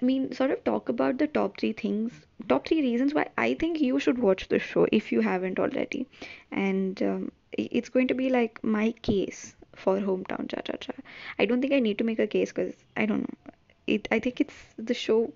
I 0.00 0.04
mean, 0.04 0.32
sort 0.32 0.50
of 0.50 0.64
talk 0.64 0.88
about 0.88 1.18
the 1.18 1.26
top 1.26 1.58
three 1.58 1.72
things, 1.72 2.12
top 2.48 2.66
three 2.66 2.80
reasons 2.80 3.12
why 3.12 3.28
I 3.36 3.54
think 3.54 3.80
you 3.80 3.98
should 3.98 4.18
watch 4.18 4.48
the 4.48 4.58
show 4.58 4.86
if 4.90 5.12
you 5.12 5.20
haven't 5.20 5.58
already. 5.58 6.06
And 6.50 7.02
um, 7.02 7.32
it's 7.52 7.90
going 7.90 8.08
to 8.08 8.14
be 8.14 8.30
like 8.30 8.62
my 8.64 8.92
case 9.02 9.54
for 9.74 9.98
hometown 9.98 10.48
cha 10.48 10.60
cha 10.62 10.76
cha. 10.78 10.92
I 11.38 11.44
don't 11.44 11.60
think 11.60 11.74
I 11.74 11.80
need 11.80 11.98
to 11.98 12.04
make 12.04 12.18
a 12.18 12.26
case 12.26 12.52
because 12.52 12.74
I 12.96 13.06
don't 13.06 13.22
know. 13.22 13.52
It. 13.86 14.08
I 14.10 14.20
think 14.20 14.40
it's 14.40 14.54
the 14.78 14.94
show 14.94 15.32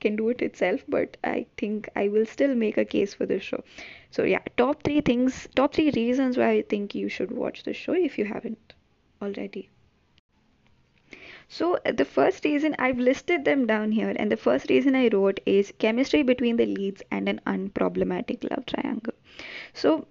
can 0.00 0.16
do 0.16 0.28
it 0.28 0.42
itself, 0.42 0.84
but 0.88 1.16
I 1.24 1.46
think 1.56 1.88
I 1.96 2.08
will 2.08 2.26
still 2.26 2.54
make 2.54 2.76
a 2.76 2.84
case 2.84 3.14
for 3.14 3.26
this 3.26 3.42
show. 3.42 3.64
So 4.10 4.24
yeah, 4.24 4.42
top 4.56 4.82
three 4.82 5.00
things, 5.00 5.48
top 5.54 5.74
three 5.74 5.90
reasons 5.90 6.36
why 6.36 6.50
I 6.50 6.62
think 6.62 6.94
you 6.94 7.08
should 7.08 7.30
watch 7.30 7.62
the 7.64 7.72
show 7.72 7.94
if 7.94 8.18
you 8.18 8.24
haven't 8.26 8.74
already. 9.22 9.70
So 11.48 11.78
uh, 11.84 11.92
the 11.92 12.04
first 12.04 12.44
reason 12.44 12.74
I've 12.78 12.98
listed 12.98 13.44
them 13.44 13.66
down 13.66 13.92
here, 13.92 14.12
and 14.16 14.30
the 14.30 14.36
first 14.36 14.68
reason 14.68 14.94
I 14.94 15.08
wrote 15.08 15.40
is 15.46 15.72
chemistry 15.78 16.22
between 16.22 16.56
the 16.56 16.66
leads 16.66 17.02
and 17.10 17.28
an 17.28 17.40
unproblematic 17.46 18.50
love 18.50 18.66
triangle. 18.66 19.14
So 19.72 20.06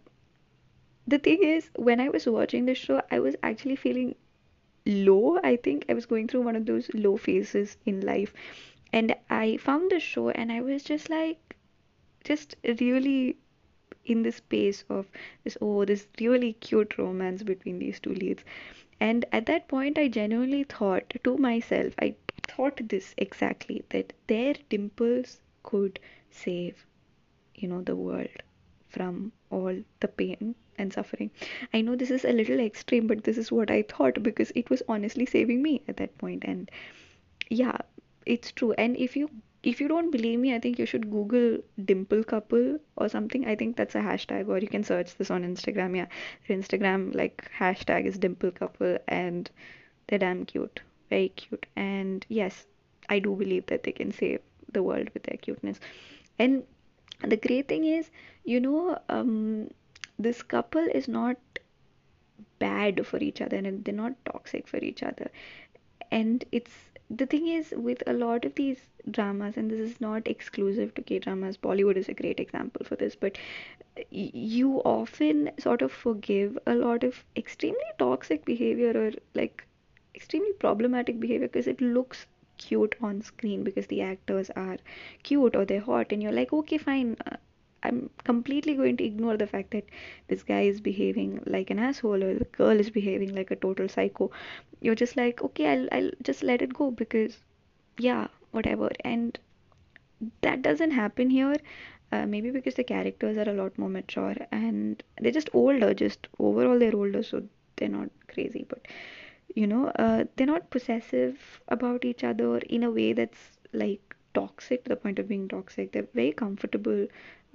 the 1.07 1.19
thing 1.19 1.43
is, 1.43 1.69
when 1.75 1.99
I 1.99 2.09
was 2.09 2.25
watching 2.25 2.65
the 2.65 2.75
show, 2.75 3.01
I 3.11 3.19
was 3.19 3.35
actually 3.43 3.75
feeling 3.75 4.15
low. 4.85 5.39
I 5.43 5.57
think 5.57 5.85
I 5.89 5.93
was 5.93 6.05
going 6.05 6.27
through 6.27 6.41
one 6.41 6.55
of 6.55 6.65
those 6.65 6.89
low 6.93 7.17
phases 7.17 7.77
in 7.85 8.01
life, 8.01 8.33
and 8.93 9.15
I 9.29 9.57
found 9.57 9.91
the 9.91 9.99
show, 9.99 10.29
and 10.29 10.51
I 10.51 10.61
was 10.61 10.83
just 10.83 11.09
like, 11.09 11.55
just 12.23 12.55
really 12.63 13.37
in 14.05 14.23
the 14.23 14.31
space 14.31 14.83
of 14.89 15.07
this 15.43 15.57
oh 15.61 15.83
this 15.85 16.07
really 16.19 16.53
cute 16.53 16.97
romance 16.97 17.43
between 17.43 17.79
these 17.79 17.99
two 17.99 18.13
leads 18.13 18.43
and 18.99 19.25
at 19.31 19.45
that 19.47 19.67
point, 19.67 19.97
I 19.97 20.07
genuinely 20.07 20.63
thought 20.63 21.13
to 21.23 21.37
myself, 21.37 21.93
I 21.99 22.15
thought 22.47 22.89
this 22.89 23.13
exactly 23.17 23.83
that 23.89 24.13
their 24.27 24.55
dimples 24.69 25.39
could 25.63 25.99
save, 26.31 26.85
you 27.55 27.67
know, 27.67 27.81
the 27.81 27.95
world 27.95 28.43
from 28.89 29.31
all 29.49 29.75
the 29.99 30.07
pain 30.07 30.55
and 30.77 30.93
suffering. 30.93 31.31
I 31.73 31.81
know 31.81 31.95
this 31.95 32.11
is 32.11 32.25
a 32.25 32.31
little 32.31 32.59
extreme, 32.59 33.07
but 33.07 33.23
this 33.23 33.37
is 33.37 33.51
what 33.51 33.71
I 33.71 33.81
thought 33.83 34.21
because 34.23 34.51
it 34.55 34.69
was 34.69 34.83
honestly 34.87 35.25
saving 35.25 35.61
me 35.61 35.81
at 35.87 35.97
that 35.97 36.17
point. 36.17 36.43
And 36.45 36.69
yeah, 37.49 37.77
it's 38.25 38.51
true. 38.51 38.73
And 38.73 38.95
if 38.97 39.15
you 39.15 39.29
if 39.65 39.81
you 39.81 39.87
don't 39.87 40.11
believe 40.11 40.39
me, 40.39 40.53
I 40.55 40.59
think 40.59 40.77
you 40.79 40.85
should 40.85 41.09
Google 41.09 41.57
dimple 41.83 42.23
couple 42.23 42.77
or 42.95 43.09
something. 43.09 43.47
I 43.47 43.55
think 43.55 43.75
that's 43.75 43.95
a 43.95 43.99
hashtag, 43.99 44.47
or 44.47 44.59
you 44.59 44.67
can 44.67 44.83
search 44.83 45.15
this 45.15 45.31
on 45.31 45.43
Instagram. 45.43 45.97
Yeah, 45.97 46.05
their 46.47 46.57
Instagram 46.57 47.15
like 47.15 47.49
hashtag 47.59 48.05
is 48.05 48.19
dimple 48.19 48.51
couple, 48.51 48.97
and 49.07 49.49
they're 50.07 50.19
damn 50.19 50.45
cute, 50.45 50.81
very 51.09 51.29
cute. 51.29 51.65
And 51.75 52.25
yes, 52.29 52.65
I 53.09 53.19
do 53.19 53.35
believe 53.35 53.65
that 53.67 53.83
they 53.83 53.91
can 53.91 54.11
save 54.11 54.41
the 54.71 54.83
world 54.83 55.09
with 55.13 55.23
their 55.23 55.37
cuteness. 55.37 55.79
And 56.37 56.63
the 57.23 57.37
great 57.37 57.67
thing 57.67 57.85
is, 57.85 58.11
you 58.43 58.59
know, 58.59 58.99
um, 59.09 59.69
this 60.19 60.43
couple 60.43 60.85
is 60.93 61.07
not 61.07 61.37
bad 62.59 63.05
for 63.05 63.17
each 63.17 63.41
other 63.41 63.57
and 63.57 63.83
they're 63.83 63.93
not 63.93 64.13
toxic 64.25 64.67
for 64.67 64.77
each 64.77 65.03
other. 65.03 65.29
And 66.11 66.43
it's 66.51 66.71
the 67.09 67.25
thing 67.25 67.47
is 67.47 67.73
with 67.75 68.03
a 68.07 68.13
lot 68.13 68.45
of 68.45 68.55
these 68.55 68.79
dramas 69.11 69.57
and 69.57 69.69
this 69.71 69.79
is 69.79 70.01
not 70.01 70.27
exclusive 70.27 70.93
to 70.95 71.01
k 71.01 71.19
dramas 71.19 71.57
bollywood 71.57 71.97
is 71.97 72.09
a 72.09 72.13
great 72.13 72.39
example 72.39 72.85
for 72.85 72.95
this 72.95 73.15
but 73.15 73.37
you 74.11 74.81
often 74.83 75.51
sort 75.59 75.81
of 75.81 75.91
forgive 75.91 76.57
a 76.65 76.75
lot 76.75 77.03
of 77.03 77.23
extremely 77.35 77.91
toxic 77.99 78.43
behavior 78.45 78.91
or 79.03 79.11
like 79.35 79.65
extremely 80.15 80.53
problematic 80.53 81.19
behavior 81.19 81.47
because 81.47 81.67
it 81.67 81.79
looks 81.81 82.25
cute 82.57 82.95
on 83.01 83.21
screen 83.21 83.63
because 83.63 83.87
the 83.87 84.01
actors 84.01 84.49
are 84.55 84.77
cute 85.23 85.55
or 85.55 85.65
they're 85.65 85.81
hot 85.81 86.11
and 86.11 86.23
you're 86.23 86.31
like 86.31 86.53
okay 86.53 86.77
fine 86.77 87.15
uh, 87.27 87.35
I'm 87.83 88.09
completely 88.23 88.73
going 88.73 88.97
to 88.97 89.03
ignore 89.03 89.37
the 89.37 89.45
fact 89.45 89.71
that 89.71 89.85
this 90.27 90.41
guy 90.41 90.61
is 90.61 90.81
behaving 90.81 91.43
like 91.45 91.69
an 91.69 91.77
asshole 91.77 92.23
or 92.23 92.33
the 92.33 92.45
girl 92.45 92.79
is 92.79 92.89
behaving 92.89 93.35
like 93.35 93.51
a 93.51 93.55
total 93.55 93.87
psycho. 93.87 94.31
You're 94.85 94.95
just 95.01 95.17
like, 95.17 95.41
okay, 95.47 95.67
I'll, 95.73 95.87
I'll 95.91 96.11
just 96.29 96.43
let 96.49 96.61
it 96.61 96.73
go 96.79 96.91
because, 96.91 97.37
yeah, 97.97 98.27
whatever. 98.51 98.89
And 99.03 99.39
that 100.41 100.61
doesn't 100.61 100.91
happen 100.91 101.29
here. 101.29 101.55
Uh, 102.11 102.25
maybe 102.25 102.51
because 102.51 102.75
the 102.75 102.83
characters 102.83 103.37
are 103.43 103.49
a 103.49 103.53
lot 103.53 103.77
more 103.77 103.89
mature 103.89 104.35
and 104.51 105.01
they're 105.19 105.31
just 105.31 105.49
older, 105.53 105.93
just 105.93 106.27
overall, 106.39 106.77
they're 106.79 106.95
older, 106.95 107.23
so 107.23 107.41
they're 107.77 107.89
not 107.89 108.09
crazy. 108.33 108.65
But, 108.69 108.87
you 109.55 109.67
know, 109.67 109.87
uh, 109.87 110.25
they're 110.35 110.47
not 110.47 110.69
possessive 110.69 111.61
about 111.67 112.05
each 112.05 112.23
other 112.23 112.57
in 112.59 112.83
a 112.83 112.91
way 112.91 113.13
that's 113.13 113.57
like 113.73 114.15
toxic 114.35 114.83
to 114.83 114.89
the 114.89 114.95
point 114.95 115.19
of 115.19 115.27
being 115.27 115.47
toxic. 115.47 115.91
They're 115.91 116.07
very 116.13 116.31
comfortable 116.31 117.07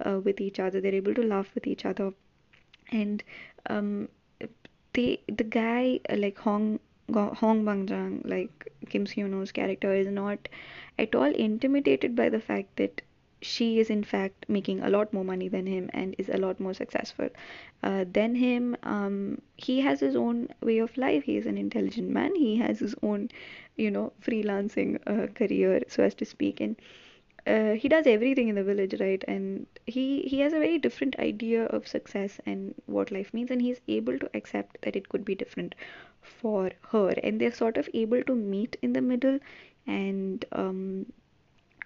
uh, 0.05 0.19
with 0.19 0.41
each 0.41 0.59
other. 0.59 0.81
They're 0.81 0.95
able 0.95 1.15
to 1.15 1.23
laugh 1.23 1.49
with 1.55 1.65
each 1.65 1.85
other, 1.85 2.11
and 2.91 3.23
um, 3.69 4.09
they 4.93 5.21
the 5.27 5.43
guy 5.43 5.99
uh, 6.09 6.17
like 6.17 6.37
Hong 6.39 6.79
Hong 7.13 7.65
Bang 7.65 8.21
like 8.25 8.71
Kim 8.89 9.05
Seon-ho's 9.05 9.51
character, 9.51 9.93
is 9.93 10.07
not 10.07 10.47
at 10.99 11.15
all 11.15 11.33
intimidated 11.33 12.15
by 12.15 12.29
the 12.29 12.39
fact 12.39 12.75
that 12.77 13.01
she 13.43 13.79
is 13.79 13.89
in 13.89 14.03
fact 14.03 14.45
making 14.47 14.81
a 14.81 14.89
lot 14.89 15.11
more 15.13 15.23
money 15.25 15.47
than 15.47 15.65
him 15.65 15.89
and 15.93 16.13
is 16.19 16.29
a 16.29 16.37
lot 16.37 16.59
more 16.59 16.73
successful 16.75 17.27
uh, 17.83 18.05
than 18.11 18.35
him. 18.35 18.77
Um, 18.83 19.41
he 19.57 19.81
has 19.81 19.99
his 19.99 20.15
own 20.15 20.49
way 20.61 20.77
of 20.77 20.95
life. 20.97 21.23
He 21.23 21.37
is 21.37 21.47
an 21.47 21.57
intelligent 21.57 22.09
man. 22.09 22.35
He 22.35 22.57
has 22.57 22.79
his 22.79 22.95
own, 23.01 23.29
you 23.75 23.89
know, 23.89 24.13
freelancing 24.21 24.99
uh, 25.07 25.27
career, 25.33 25.81
so 25.87 26.03
as 26.03 26.13
to 26.15 26.25
speak, 26.25 26.61
and 26.61 26.75
uh, 27.47 27.71
he 27.73 27.89
does 27.89 28.05
everything 28.05 28.47
in 28.49 28.55
the 28.55 28.63
village, 28.63 28.99
right? 28.99 29.23
And 29.27 29.65
he 29.87 30.21
he 30.21 30.39
has 30.41 30.53
a 30.53 30.59
very 30.59 30.77
different 30.77 31.17
idea 31.19 31.65
of 31.65 31.87
success 31.87 32.39
and 32.45 32.75
what 32.85 33.11
life 33.11 33.33
means, 33.33 33.49
and 33.49 33.61
he's 33.61 33.81
able 33.87 34.19
to 34.19 34.29
accept 34.35 34.81
that 34.83 34.95
it 34.95 35.09
could 35.09 35.25
be 35.25 35.33
different 35.33 35.73
for 36.21 36.71
her, 36.89 37.09
and 37.23 37.39
they're 37.41 37.51
sort 37.51 37.77
of 37.77 37.89
able 37.93 38.23
to 38.23 38.35
meet 38.35 38.77
in 38.81 38.93
the 38.93 39.01
middle, 39.01 39.39
and 39.87 40.45
um, 40.53 41.05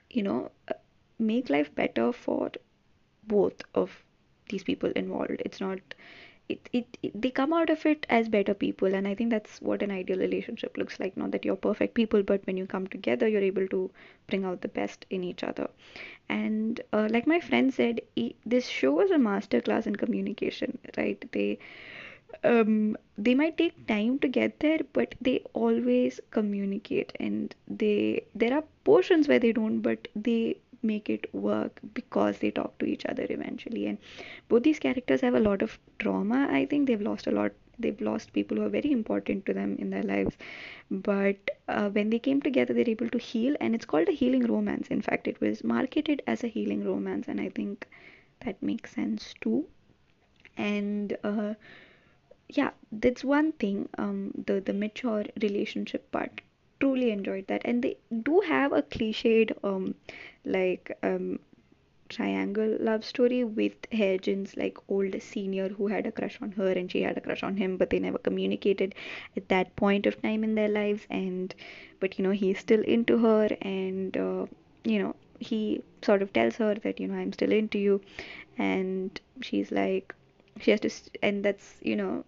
you 0.09 0.23
know, 0.23 0.51
uh, 0.69 0.73
make 1.19 1.49
life 1.49 1.73
better 1.75 2.11
for 2.11 2.51
both 3.27 3.61
of 3.75 4.03
these 4.49 4.63
people 4.63 4.91
involved. 4.91 5.41
It's 5.45 5.59
not 5.61 5.79
it, 6.49 6.69
it, 6.73 6.97
it, 7.03 7.19
they 7.21 7.31
come 7.31 7.53
out 7.53 7.69
of 7.69 7.85
it 7.85 8.05
as 8.09 8.29
better 8.29 8.53
people. 8.53 8.93
And 8.93 9.07
i 9.07 9.15
think 9.15 9.29
that's 9.31 9.61
what 9.61 9.81
an 9.81 9.91
ideal 9.91 10.19
relationship 10.19 10.77
looks 10.77 10.99
like. 10.99 11.17
Not 11.17 11.31
that 11.31 11.45
you're 11.45 11.55
perfect 11.55 11.93
people 11.95 12.23
but 12.23 12.45
when 12.45 12.57
you 12.57 12.65
come 12.67 12.87
together 12.87 13.27
you're 13.27 13.41
able 13.51 13.67
to 13.69 13.91
bring 14.27 14.45
out 14.45 14.61
the 14.61 14.67
best 14.67 15.05
in 15.09 15.23
each 15.23 15.43
other. 15.43 15.69
And 16.29 16.81
uh, 16.93 17.07
like 17.11 17.27
my 17.27 17.39
friend 17.39 17.73
said 17.73 18.01
this 18.45 18.67
show 18.67 18.91
was 18.93 19.11
a 19.11 19.17
master 19.19 19.61
class 19.61 19.87
in 19.87 19.95
communication 19.95 20.77
right? 20.97 21.23
They 21.31 21.59
um, 22.43 22.97
they 23.17 23.33
might 23.35 23.57
take 23.57 23.85
time 23.87 24.19
to 24.19 24.27
get 24.27 24.59
there 24.59 24.79
but 24.93 25.15
they 25.21 25.39
always 25.53 26.19
communicate 26.31 27.11
and 27.19 27.55
they 27.67 28.23
there 28.35 28.53
are 28.53 28.63
portions 28.83 29.27
where 29.27 29.39
they 29.39 29.51
don't 29.53 29.81
but 29.81 30.07
they 30.15 30.57
make 30.83 31.09
it 31.09 31.27
work 31.33 31.79
because 31.93 32.37
they 32.39 32.51
talk 32.51 32.77
to 32.77 32.85
each 32.85 33.05
other 33.05 33.25
eventually. 33.29 33.87
And 33.87 33.97
both 34.47 34.63
these 34.63 34.79
characters 34.79 35.21
have 35.21 35.33
a 35.35 35.39
lot 35.39 35.61
of 35.61 35.79
trauma 35.99 36.47
i 36.51 36.65
think. 36.65 36.87
They've 36.87 37.01
lost 37.01 37.27
a 37.27 37.31
lot 37.31 37.51
they've 37.79 37.99
lost 38.01 38.31
people 38.33 38.57
who 38.57 38.63
are 38.63 38.69
very 38.69 38.91
important 38.91 39.45
to 39.47 39.53
them 39.53 39.75
in 39.79 39.89
their 39.89 40.03
lives. 40.03 40.37
But 40.91 41.51
uh, 41.67 41.89
when 41.89 42.09
they 42.09 42.19
came 42.19 42.41
together 42.41 42.73
they're 42.73 42.89
able 42.89 43.09
to 43.09 43.17
heal 43.17 43.55
and 43.59 43.75
it's 43.75 43.85
called 43.85 44.07
a 44.09 44.11
healing 44.23 44.45
romance. 44.45 44.87
In 44.89 45.01
fact 45.01 45.27
it 45.27 45.39
was 45.41 45.63
marketed 45.63 46.21
as 46.27 46.43
a 46.43 46.47
healing 46.47 46.83
romance 46.85 47.27
and 47.27 47.39
i 47.41 47.49
think 47.49 47.87
that 48.45 48.61
makes 48.61 48.91
sense 48.93 49.33
too. 49.41 49.65
And 50.57 51.17
uh, 51.23 51.53
yeah 52.49 52.71
that's 52.91 53.23
one 53.23 53.51
thing 53.53 53.87
um 53.97 54.31
the 54.47 54.59
the 54.61 54.73
mature 54.73 55.23
relationship 55.41 56.11
part. 56.11 56.41
Truly 56.79 57.11
enjoyed 57.11 57.47
that. 57.47 57.61
And 57.65 57.81
they 57.83 57.97
do 58.23 58.41
have 58.41 58.71
a 58.73 58.81
cliched 58.83 59.51
um 59.63 59.95
like 60.45 60.91
um 61.03 61.39
triangle 62.09 62.77
love 62.79 63.03
story 63.05 63.43
with 63.43 63.73
Hae-jin's 63.91 64.55
like 64.57 64.77
old 64.89 65.21
senior 65.21 65.69
who 65.69 65.87
had 65.87 66.05
a 66.07 66.11
crush 66.11 66.39
on 66.41 66.51
her 66.53 66.71
and 66.71 66.91
she 66.91 67.01
had 67.01 67.17
a 67.17 67.21
crush 67.21 67.43
on 67.43 67.57
him 67.57 67.77
but 67.77 67.89
they 67.89 67.99
never 67.99 68.19
communicated 68.19 68.93
at 69.35 69.49
that 69.49 69.75
point 69.75 70.05
of 70.05 70.21
time 70.21 70.43
in 70.43 70.55
their 70.55 70.69
lives. 70.69 71.07
And 71.09 71.53
but 71.99 72.17
you 72.19 72.23
know 72.23 72.31
he's 72.31 72.59
still 72.59 72.81
into 72.83 73.17
her 73.19 73.49
and 73.61 74.15
uh, 74.17 74.45
you 74.83 74.99
know 74.99 75.15
he 75.39 75.83
sort 76.03 76.21
of 76.21 76.31
tells 76.33 76.55
her 76.57 76.75
that 76.75 76.99
you 76.99 77.07
know 77.07 77.15
I'm 77.15 77.33
still 77.33 77.51
into 77.51 77.79
you. 77.79 78.01
And 78.57 79.19
she's 79.41 79.71
like 79.71 80.13
she 80.59 80.71
has 80.71 80.79
to 80.81 80.89
and 81.23 81.43
that's 81.43 81.75
you 81.81 81.95
know 81.95 82.23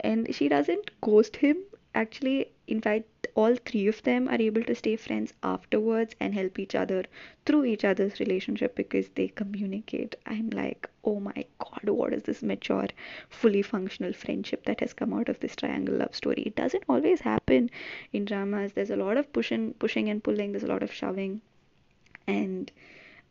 and 0.00 0.34
she 0.34 0.48
doesn't 0.48 1.00
ghost 1.00 1.36
him. 1.36 1.58
Actually 1.94 2.50
in 2.66 2.80
fact 2.80 3.28
all 3.34 3.54
three 3.54 3.86
of 3.86 4.02
them 4.02 4.28
are 4.28 4.40
able 4.40 4.62
to 4.62 4.74
stay 4.74 4.96
friends 4.96 5.32
afterwards 5.42 6.16
and 6.18 6.34
help 6.34 6.58
each 6.58 6.74
other 6.74 7.04
through 7.44 7.64
each 7.64 7.84
other's 7.84 8.18
relationship 8.18 8.74
because 8.74 9.08
they 9.10 9.28
communicate. 9.28 10.16
I'm 10.26 10.50
like 10.50 10.88
oh 11.04 11.20
my 11.20 11.44
god 11.58 11.84
what 11.84 12.12
is 12.12 12.24
this 12.24 12.42
mature 12.42 12.88
fully 13.28 13.62
functional 13.62 14.12
friendship 14.12 14.64
that 14.64 14.80
has 14.80 14.92
come 14.92 15.12
out 15.12 15.28
of 15.28 15.40
this 15.40 15.54
triangle 15.54 15.96
love 15.96 16.14
story? 16.14 16.42
It 16.42 16.56
doesn't 16.56 16.84
always 16.88 17.20
happen 17.20 17.70
in 18.12 18.24
dramas. 18.24 18.72
There's 18.72 18.90
a 18.90 18.96
lot 18.96 19.16
of 19.16 19.32
pushing 19.32 19.74
pushing 19.74 20.08
and 20.08 20.24
pulling. 20.24 20.52
There's 20.52 20.64
a 20.64 20.68
lot 20.68 20.82
of 20.82 20.92
shoving 20.92 21.40
and 22.26 22.72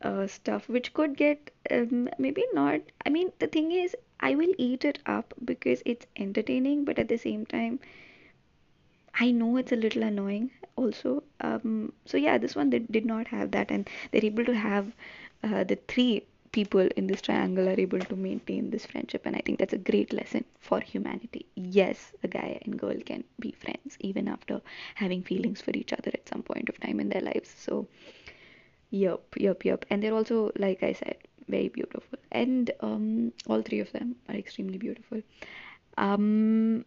uh, 0.02 0.28
stuff 0.28 0.70
which 0.70 0.94
could 0.94 1.18
get 1.18 1.52
um, 1.72 2.10
maybe 2.18 2.46
not. 2.54 2.82
I 3.06 3.10
mean 3.10 3.32
the 3.40 3.48
thing 3.48 3.72
is 3.72 3.96
i 4.20 4.36
will 4.36 4.54
eat 4.58 4.84
it 4.86 5.00
up 5.06 5.34
because 5.44 5.82
it's 5.86 6.08
entertaining 6.18 6.84
but 6.86 7.00
at 7.00 7.08
the 7.08 7.18
same 7.18 7.46
time 7.46 7.80
I 9.16 9.32
know 9.32 9.58
it's 9.58 9.72
a 9.72 9.76
little 9.76 10.04
annoying 10.04 10.52
also. 10.76 11.24
Um, 11.42 11.92
so 12.06 12.18
yeah, 12.18 12.38
this 12.38 12.56
one 12.56 12.70
they 12.70 12.80
did 12.80 13.04
not 13.06 13.28
have 13.30 13.52
that, 13.52 13.72
and 13.72 13.90
they're 14.12 14.24
able 14.26 14.46
to 14.46 14.54
have 14.56 14.94
uh, 15.44 15.64
the 15.64 15.78
three 15.88 16.24
people 16.52 16.88
in 16.96 17.08
this 17.08 17.22
triangle 17.22 17.68
are 17.68 17.80
able 17.80 18.00
to 18.00 18.16
maintain 18.16 18.70
this 18.70 18.86
friendship, 18.86 19.26
and 19.26 19.36
I 19.36 19.42
think 19.44 19.58
that's 19.60 19.74
a 19.74 19.78
great 19.80 20.14
lesson 20.14 20.46
for 20.60 20.80
humanity. 20.80 21.46
Yes, 21.56 22.14
a 22.24 22.28
guy 22.28 22.60
and 22.64 22.78
girl 22.80 22.98
can 23.06 23.24
be 23.40 23.52
friends 23.52 23.98
even 24.02 24.28
after 24.28 24.62
having 24.96 25.24
feelings 25.24 25.62
for 25.62 25.72
each 25.72 25.92
other 25.94 26.12
at 26.14 26.28
some 26.30 26.44
point 26.44 26.70
of 26.70 26.80
time 26.80 27.00
in 27.00 27.10
their 27.10 27.22
lives. 27.22 27.50
So, 27.50 27.88
yep, 28.90 29.22
yep, 29.38 29.64
yep. 29.66 29.86
and 29.90 30.02
they're 30.02 30.14
also, 30.14 30.52
like 30.58 30.82
I 30.84 30.94
said, 30.94 31.18
very 31.48 31.70
beautiful, 31.70 32.20
and 32.32 32.72
um, 32.82 33.34
all 33.48 33.62
three 33.62 33.80
of 33.80 33.92
them 33.92 34.16
are 34.30 34.36
extremely 34.36 34.78
beautiful. 34.78 35.22
Um, 35.98 36.86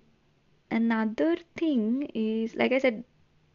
another 0.71 1.37
thing 1.57 2.11
is 2.15 2.55
like 2.55 2.73
I 2.73 2.79
said, 2.79 3.05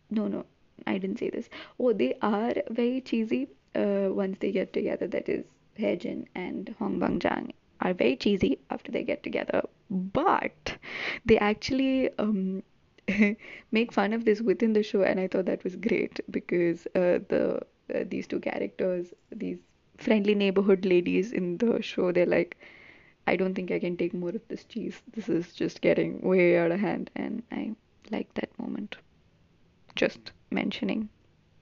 no, 0.09 0.27
no, 0.27 0.45
I 0.87 0.97
didn't 0.97 1.19
say 1.19 1.29
this. 1.29 1.49
Oh, 1.79 1.93
they 1.93 2.15
are 2.21 2.53
very 2.69 3.01
cheesy 3.01 3.47
uh, 3.75 4.07
once 4.09 4.37
they 4.39 4.51
get 4.51 4.73
together. 4.73 5.07
That 5.07 5.29
is, 5.29 5.45
Hae-jin 5.75 6.27
and 6.35 6.75
Hong 6.79 6.99
Bang 6.99 7.19
Jang 7.19 7.53
are 7.81 7.93
very 7.93 8.15
cheesy 8.15 8.59
after 8.69 8.91
they 8.91 9.03
get 9.03 9.23
together, 9.23 9.63
but 9.89 10.77
they 11.25 11.37
actually 11.37 12.09
um, 12.17 12.63
make 13.71 13.91
fun 13.91 14.13
of 14.13 14.25
this 14.25 14.41
within 14.41 14.73
the 14.73 14.83
show, 14.83 15.01
and 15.01 15.19
I 15.19 15.27
thought 15.27 15.45
that 15.45 15.63
was 15.63 15.75
great 15.75 16.19
because 16.31 16.87
uh, 16.95 17.19
the 17.29 17.61
uh, 17.93 18.03
these 18.07 18.27
two 18.27 18.39
characters, 18.39 19.13
these 19.31 19.57
friendly 20.03 20.35
neighborhood 20.35 20.85
ladies 20.85 21.31
in 21.31 21.57
the 21.57 21.81
show, 21.81 22.11
they're 22.11 22.25
like 22.25 22.57
I 23.25 23.35
don't 23.37 23.55
think 23.55 23.71
I 23.71 23.79
can 23.79 23.95
take 23.97 24.13
more 24.13 24.29
of 24.29 24.47
this 24.49 24.65
cheese. 24.65 25.01
This 25.13 25.29
is 25.29 25.53
just 25.53 25.81
getting 25.81 26.19
way 26.21 26.57
out 26.57 26.71
of 26.71 26.79
hand, 26.79 27.09
and 27.15 27.41
I 27.51 27.71
like 28.11 28.33
that 28.33 28.57
moment. 28.59 28.97
Just 29.95 30.31
mentioning 30.51 31.09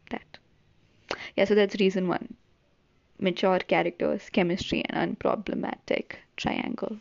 that. 0.10 0.38
Yeah, 1.36 1.45
so 1.45 1.56
that's 1.56 1.80
reason 1.80 2.08
one 2.08 2.36
mature 3.19 3.60
characters, 3.60 4.30
chemistry, 4.32 4.84
and 4.89 5.17
unproblematic 5.17 6.15
triangle. 6.36 6.97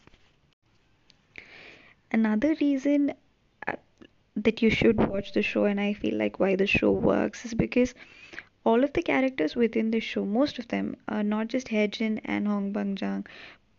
Another 2.13 2.55
reason 2.61 3.15
uh, 3.67 3.77
that 4.37 4.61
you 4.61 4.69
should 4.69 4.99
watch 5.09 5.33
the 5.33 5.43
show, 5.43 5.65
and 5.65 5.81
I 5.81 5.95
feel 5.95 6.17
like 6.19 6.39
why 6.39 6.57
the 6.57 6.67
show 6.67 6.93
works, 6.93 7.45
is 7.47 7.55
because 7.55 7.95
all 8.65 8.85
of 8.85 8.93
the 8.93 9.03
characters 9.03 9.57
within 9.57 9.91
the 9.91 10.01
show, 10.01 10.25
most 10.25 10.59
of 10.59 10.69
them, 10.69 10.97
are 11.09 11.23
not 11.23 11.49
just 11.49 11.69
Hae-jin 11.69 12.19
and 12.25 12.47
Hong 12.47 12.73
Bang 12.73 12.97
Jang, 12.97 13.27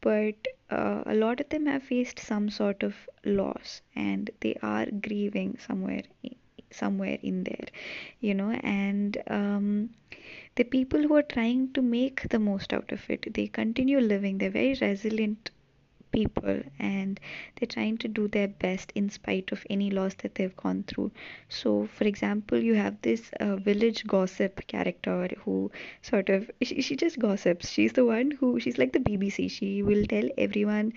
but 0.01 0.47
uh, 0.69 1.03
a 1.05 1.13
lot 1.13 1.39
of 1.39 1.49
them 1.49 1.65
have 1.67 1.83
faced 1.83 2.19
some 2.19 2.49
sort 2.49 2.83
of 2.83 2.95
loss 3.23 3.81
and 3.95 4.31
they 4.39 4.55
are 4.61 4.85
grieving 4.87 5.57
somewhere 5.59 6.03
somewhere 6.71 7.17
in 7.21 7.43
there 7.43 7.67
you 8.21 8.33
know 8.33 8.51
and 8.63 9.17
um, 9.27 9.89
the 10.55 10.63
people 10.63 11.01
who 11.01 11.15
are 11.15 11.21
trying 11.23 11.71
to 11.73 11.81
make 11.81 12.27
the 12.29 12.39
most 12.39 12.73
out 12.73 12.91
of 12.91 13.09
it 13.09 13.33
they 13.33 13.47
continue 13.47 13.99
living. 13.99 14.37
They're 14.37 14.49
very 14.49 14.75
resilient 14.79 15.49
people 16.11 16.61
and 16.79 17.19
they're 17.55 17.67
trying 17.67 17.97
to 17.97 18.07
do 18.07 18.27
their 18.27 18.47
best 18.47 18.91
in 18.95 19.09
spite 19.09 19.51
of 19.51 19.65
any 19.69 19.89
loss 19.89 20.13
that 20.15 20.35
they've 20.35 20.55
gone 20.57 20.83
through. 20.83 21.11
So 21.49 21.87
for 21.87 22.05
example 22.05 22.57
you 22.59 22.75
have 22.75 23.01
this 23.01 23.31
uh, 23.39 23.55
village 23.57 24.05
gossip 24.07 24.65
character 24.67 25.29
who 25.45 25.71
sort 26.01 26.29
of 26.29 26.49
she, 26.61 26.81
she 26.81 26.95
just 26.95 27.19
gossips. 27.19 27.69
She's 27.69 27.93
the 27.93 28.05
one 28.05 28.31
who 28.31 28.59
she's 28.59 28.77
like 28.77 28.93
the 28.93 28.99
bbc 28.99 29.49
she 29.49 29.83
will 29.83 30.05
tell 30.05 30.29
everyone 30.37 30.93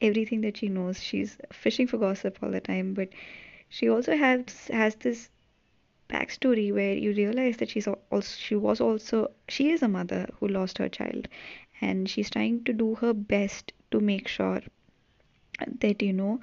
everything 0.00 0.40
that 0.42 0.56
she 0.58 0.68
knows. 0.68 1.02
She's 1.02 1.36
fishing 1.52 1.86
for 1.86 1.98
gossip 1.98 2.38
all 2.42 2.50
the 2.50 2.60
time 2.60 2.94
but 2.94 3.08
she 3.68 3.88
also 3.88 4.16
has 4.16 4.68
has 4.68 4.94
this 4.96 5.30
backstory 6.08 6.72
where 6.72 6.94
you 6.94 7.12
realize 7.12 7.56
that 7.56 7.70
she's 7.70 7.86
also 7.88 8.36
she 8.38 8.54
was 8.54 8.80
also 8.80 9.30
she 9.48 9.70
is 9.70 9.82
a 9.82 9.88
mother 9.88 10.28
who 10.38 10.48
lost 10.48 10.78
her 10.78 10.88
child 10.88 11.28
and 11.80 12.08
she's 12.08 12.30
trying 12.30 12.62
to 12.64 12.72
do 12.72 12.94
her 12.96 13.12
best 13.12 13.72
to 13.90 14.00
make 14.00 14.28
sure 14.28 14.60
that 15.80 16.02
you 16.02 16.12
know 16.12 16.40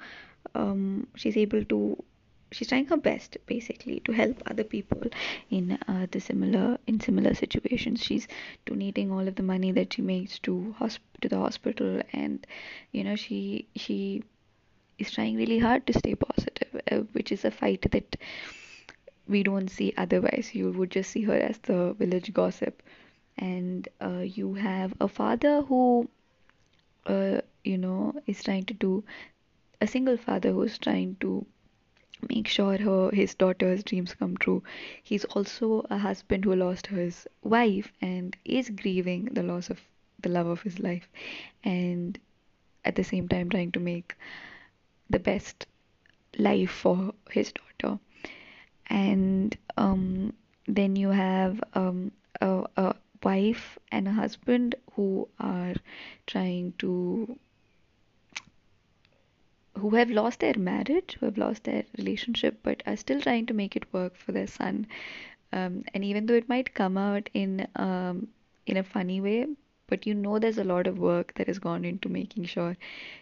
um, 0.54 1.06
she's 1.14 1.36
able 1.36 1.64
to 1.64 2.02
she's 2.50 2.68
trying 2.68 2.86
her 2.86 2.96
best 2.96 3.38
basically 3.46 4.00
to 4.00 4.12
help 4.12 4.42
other 4.46 4.64
people 4.64 5.02
in 5.50 5.78
uh, 5.88 6.06
the 6.10 6.20
similar 6.20 6.78
in 6.86 7.00
similar 7.00 7.34
situations. 7.34 8.02
She's 8.02 8.28
donating 8.66 9.10
all 9.10 9.26
of 9.26 9.34
the 9.36 9.42
money 9.42 9.72
that 9.72 9.94
she 9.94 10.02
makes 10.02 10.38
to 10.40 10.74
hosp- 10.78 11.20
to 11.22 11.28
the 11.28 11.38
hospital 11.38 12.02
and 12.12 12.46
you 12.92 13.04
know 13.04 13.16
she 13.16 13.66
she 13.74 14.22
is 14.98 15.10
trying 15.10 15.36
really 15.36 15.58
hard 15.58 15.86
to 15.86 15.98
stay 15.98 16.14
positive 16.14 16.80
uh, 16.90 16.98
which 17.12 17.32
is 17.32 17.44
a 17.44 17.50
fight 17.50 17.90
that 17.90 18.16
we 19.28 19.42
don't 19.42 19.70
see 19.70 19.94
otherwise. 19.96 20.50
You 20.54 20.72
would 20.72 20.90
just 20.90 21.10
see 21.10 21.22
her 21.22 21.34
as 21.36 21.58
the 21.58 21.94
village 21.94 22.32
gossip 22.32 22.82
and 23.38 23.88
uh, 24.00 24.24
you 24.24 24.54
have 24.54 24.94
a 25.00 25.08
father 25.08 25.62
who 25.62 26.08
uh, 27.06 27.40
you 27.64 27.78
know 27.78 28.14
is 28.26 28.42
trying 28.42 28.64
to 28.64 28.74
do 28.74 29.04
a 29.80 29.86
single 29.86 30.16
father 30.16 30.52
who's 30.52 30.78
trying 30.78 31.16
to 31.20 31.44
make 32.28 32.46
sure 32.48 32.76
her 32.78 33.10
his 33.12 33.34
daughter's 33.34 33.82
dreams 33.84 34.14
come 34.14 34.36
true. 34.36 34.62
He's 35.02 35.24
also 35.26 35.86
a 35.90 35.98
husband 35.98 36.44
who 36.44 36.54
lost 36.56 36.86
his 36.88 37.26
wife 37.42 37.92
and 38.00 38.36
is 38.44 38.70
grieving 38.70 39.26
the 39.26 39.42
loss 39.42 39.70
of 39.70 39.80
the 40.20 40.28
love 40.28 40.46
of 40.46 40.62
his 40.62 40.78
life. 40.80 41.08
And 41.64 42.18
at 42.84 42.96
the 42.96 43.04
same 43.04 43.28
time 43.28 43.50
trying 43.50 43.72
to 43.72 43.80
make 43.80 44.16
the 45.10 45.18
best 45.18 45.66
life 46.38 46.70
for 46.70 47.14
his 47.30 47.52
daughter. 47.52 47.98
And 48.88 49.56
um, 49.76 50.32
then 50.66 50.96
you 50.96 51.08
have 51.10 51.62
um, 51.74 52.12
a, 52.40 52.64
a 52.76 52.94
wife 53.22 53.78
and 53.90 54.08
a 54.08 54.12
husband 54.12 54.74
who 54.94 55.28
are 55.38 55.74
trying 56.26 56.72
to 56.78 57.38
who 59.78 59.90
have 59.90 60.10
lost 60.10 60.40
their 60.40 60.58
marriage, 60.58 61.16
who 61.18 61.26
have 61.26 61.38
lost 61.38 61.64
their 61.64 61.84
relationship, 61.98 62.58
but 62.62 62.82
are 62.86 62.96
still 62.96 63.20
trying 63.20 63.46
to 63.46 63.54
make 63.54 63.74
it 63.76 63.92
work 63.92 64.16
for 64.16 64.32
their 64.32 64.46
son. 64.46 64.86
Um, 65.52 65.84
and 65.94 66.04
even 66.04 66.26
though 66.26 66.34
it 66.34 66.48
might 66.48 66.74
come 66.74 66.96
out 66.96 67.28
in 67.34 67.66
um, 67.76 68.28
in 68.66 68.76
a 68.76 68.82
funny 68.82 69.20
way, 69.20 69.46
but 69.86 70.06
you 70.06 70.14
know 70.14 70.38
there's 70.38 70.58
a 70.58 70.64
lot 70.64 70.86
of 70.86 70.98
work 70.98 71.34
that 71.34 71.48
has 71.48 71.58
gone 71.58 71.84
into 71.84 72.08
making 72.08 72.44
sure 72.44 72.76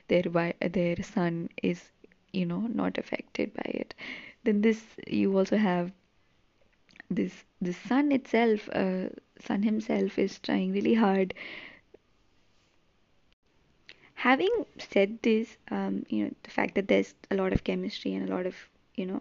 their 0.08 0.22
their 0.70 1.02
son 1.02 1.48
is 1.62 1.90
you 2.32 2.46
know 2.46 2.60
not 2.60 2.98
affected 2.98 3.54
by 3.54 3.70
it. 3.82 3.94
Then 4.44 4.60
this 4.62 4.84
you 5.06 5.36
also 5.36 5.56
have 5.56 5.92
this 7.10 7.44
the 7.60 7.72
son 7.72 8.12
itself, 8.12 8.68
uh, 8.72 9.08
son 9.40 9.62
himself 9.62 10.18
is 10.18 10.38
trying 10.38 10.72
really 10.72 10.94
hard 10.94 11.34
having 14.14 14.66
said 14.78 15.18
this, 15.22 15.56
um, 15.70 16.04
you 16.08 16.24
know, 16.24 16.34
the 16.44 16.50
fact 16.50 16.74
that 16.76 16.86
there's 16.88 17.14
a 17.30 17.34
lot 17.34 17.52
of 17.52 17.64
chemistry 17.64 18.14
and 18.14 18.28
a 18.28 18.32
lot 18.32 18.46
of, 18.46 18.54
you 18.94 19.04
know, 19.06 19.20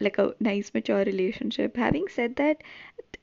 like 0.00 0.18
a 0.18 0.34
nice 0.40 0.72
mature 0.74 1.04
relationship. 1.04 1.76
Having 1.76 2.08
said 2.08 2.36
that, 2.36 2.62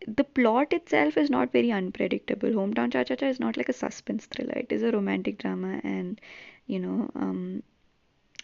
the 0.07 0.23
plot 0.23 0.73
itself 0.73 1.17
is 1.17 1.29
not 1.29 1.51
very 1.51 1.71
unpredictable. 1.71 2.49
Hometown 2.49 2.91
Cha 2.93 3.03
Cha 3.03 3.15
Cha 3.15 3.27
is 3.27 3.39
not 3.39 3.57
like 3.57 3.69
a 3.69 3.73
suspense 3.73 4.25
thriller. 4.27 4.53
It 4.57 4.71
is 4.71 4.83
a 4.83 4.91
romantic 4.91 5.38
drama, 5.38 5.81
and 5.83 6.19
you 6.67 6.79
know, 6.79 7.09
um, 7.15 7.63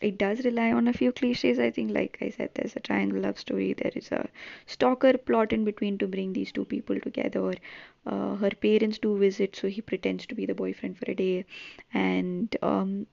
it 0.01 0.17
does 0.17 0.43
rely 0.45 0.71
on 0.71 0.87
a 0.87 0.93
few 0.93 1.11
cliches. 1.11 1.59
I 1.59 1.71
think, 1.71 1.91
like 1.91 2.17
I 2.21 2.29
said, 2.29 2.51
there's 2.55 2.75
a 2.75 2.79
triangle 2.79 3.21
love 3.21 3.39
story. 3.39 3.73
There 3.73 3.91
is 3.95 4.11
a 4.11 4.29
stalker 4.65 5.17
plot 5.17 5.53
in 5.53 5.63
between 5.65 5.97
to 5.99 6.07
bring 6.07 6.33
these 6.33 6.51
two 6.51 6.65
people 6.65 6.99
together. 6.99 7.53
Uh, 8.05 8.35
her 8.35 8.51
parents 8.51 8.97
do 8.99 9.17
visit, 9.17 9.55
so 9.55 9.67
he 9.67 9.81
pretends 9.81 10.25
to 10.27 10.35
be 10.35 10.45
the 10.45 10.55
boyfriend 10.55 10.97
for 10.97 11.09
a 11.11 11.15
day, 11.15 11.45
and 11.93 12.55
um, 12.61 13.07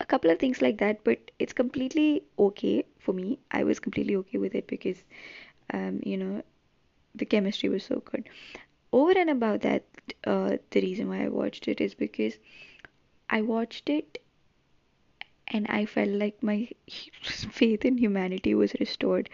a 0.00 0.04
couple 0.06 0.30
of 0.30 0.38
things 0.38 0.60
like 0.62 0.78
that. 0.78 1.04
But 1.04 1.30
it's 1.38 1.52
completely 1.52 2.24
okay 2.38 2.84
for 2.98 3.12
me. 3.12 3.38
I 3.50 3.64
was 3.64 3.78
completely 3.80 4.16
okay 4.16 4.38
with 4.38 4.54
it 4.54 4.66
because, 4.66 5.04
um, 5.72 6.00
you 6.04 6.16
know, 6.16 6.42
the 7.14 7.26
chemistry 7.26 7.68
was 7.68 7.84
so 7.84 8.00
good. 8.00 8.28
Over 8.92 9.12
and 9.18 9.30
above 9.30 9.60
that, 9.60 9.84
uh, 10.24 10.58
the 10.70 10.80
reason 10.80 11.08
why 11.08 11.24
I 11.24 11.28
watched 11.28 11.68
it 11.68 11.80
is 11.80 11.94
because 11.94 12.38
I 13.30 13.40
watched 13.42 13.88
it 13.88 14.18
and 15.48 15.66
I 15.68 15.86
felt 15.86 16.10
like 16.10 16.42
my 16.42 16.68
faith 17.22 17.84
in 17.84 17.98
humanity 17.98 18.54
was 18.54 18.74
restored. 18.80 19.28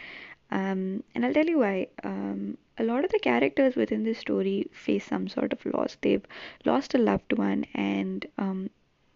Um, 0.51 1.03
and 1.15 1.25
I'll 1.25 1.35
tell 1.35 1.47
you 1.47 1.59
why. 1.61 1.89
Um, 2.03 2.59
a 2.79 2.85
lot 2.85 3.05
of 3.05 3.11
the 3.11 3.19
characters 3.19 3.77
within 3.77 4.05
this 4.05 4.19
story 4.19 4.69
face 4.73 5.05
some 5.05 5.29
sort 5.29 5.53
of 5.53 5.65
loss. 5.67 5.97
They've 6.01 6.25
lost 6.65 6.95
a 6.95 6.99
loved 6.99 7.37
one, 7.39 7.65
and 7.75 8.27
um, 8.39 8.71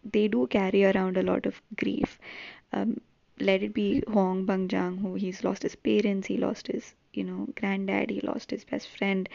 they 0.05 0.29
do 0.29 0.47
carry 0.47 0.85
around 0.85 1.17
a 1.17 1.23
lot 1.23 1.47
of 1.47 1.61
grief. 1.77 2.19
Um, 2.73 3.01
let 3.41 3.63
it 3.63 3.73
be 3.75 4.03
Hong 4.13 4.45
Bang-jang, 4.45 4.99
who 4.99 5.15
he's 5.15 5.45
lost 5.45 5.63
his 5.63 5.77
parents, 5.77 6.27
he 6.27 6.37
lost 6.37 6.67
his, 6.69 6.95
you 7.13 7.25
know, 7.25 7.49
granddad, 7.57 8.11
he 8.11 8.21
lost 8.21 8.51
his 8.51 8.65
best 8.65 8.89
friend. 8.89 9.29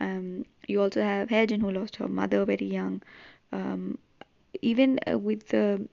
Um, 0.00 0.44
you 0.66 0.82
also 0.82 1.02
have 1.02 1.30
Hye-jin, 1.30 1.60
who 1.60 1.70
lost 1.70 1.96
her 1.96 2.08
mother 2.08 2.44
very 2.44 2.66
young. 2.66 3.02
Um, 3.52 3.98
even 4.62 4.98
uh, 5.10 5.18
with 5.18 5.48
the 5.48 5.88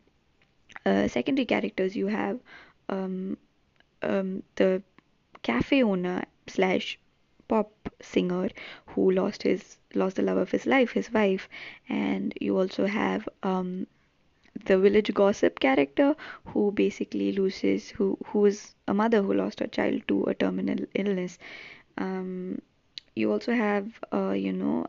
uh, 0.86 1.08
secondary 1.08 1.46
characters, 1.46 1.96
you 1.96 2.08
have 2.08 2.40
um, 2.90 3.38
um, 4.02 4.44
the 4.56 4.82
cafe 5.44 5.84
owner 5.84 6.24
slash 6.48 7.00
pop 7.48 7.72
singer 8.02 8.50
who 8.88 9.12
lost 9.12 9.44
his 9.44 9.78
lost 9.94 10.16
the 10.16 10.22
love 10.22 10.38
of 10.38 10.52
his 10.52 10.66
life, 10.66 10.92
his 10.92 11.12
wife, 11.12 11.50
and 11.90 12.34
you 12.40 12.58
also 12.58 12.86
have 12.86 13.28
um, 13.44 13.88
the 14.66 14.78
village 14.78 15.14
gossip 15.14 15.60
character 15.60 16.16
who 16.46 16.72
basically 16.72 17.32
loses 17.32 17.90
who 17.90 18.18
who 18.28 18.46
is 18.46 18.76
a 18.88 18.94
mother 18.94 19.22
who 19.22 19.34
lost 19.34 19.60
her 19.60 19.68
child 19.68 20.02
to 20.08 20.24
a 20.26 20.34
terminal 20.34 20.86
illness. 20.96 21.38
Um, 21.98 22.62
you 23.16 23.32
also 23.32 23.54
have 23.54 24.00
uh, 24.14 24.32
you 24.32 24.54
know 24.54 24.88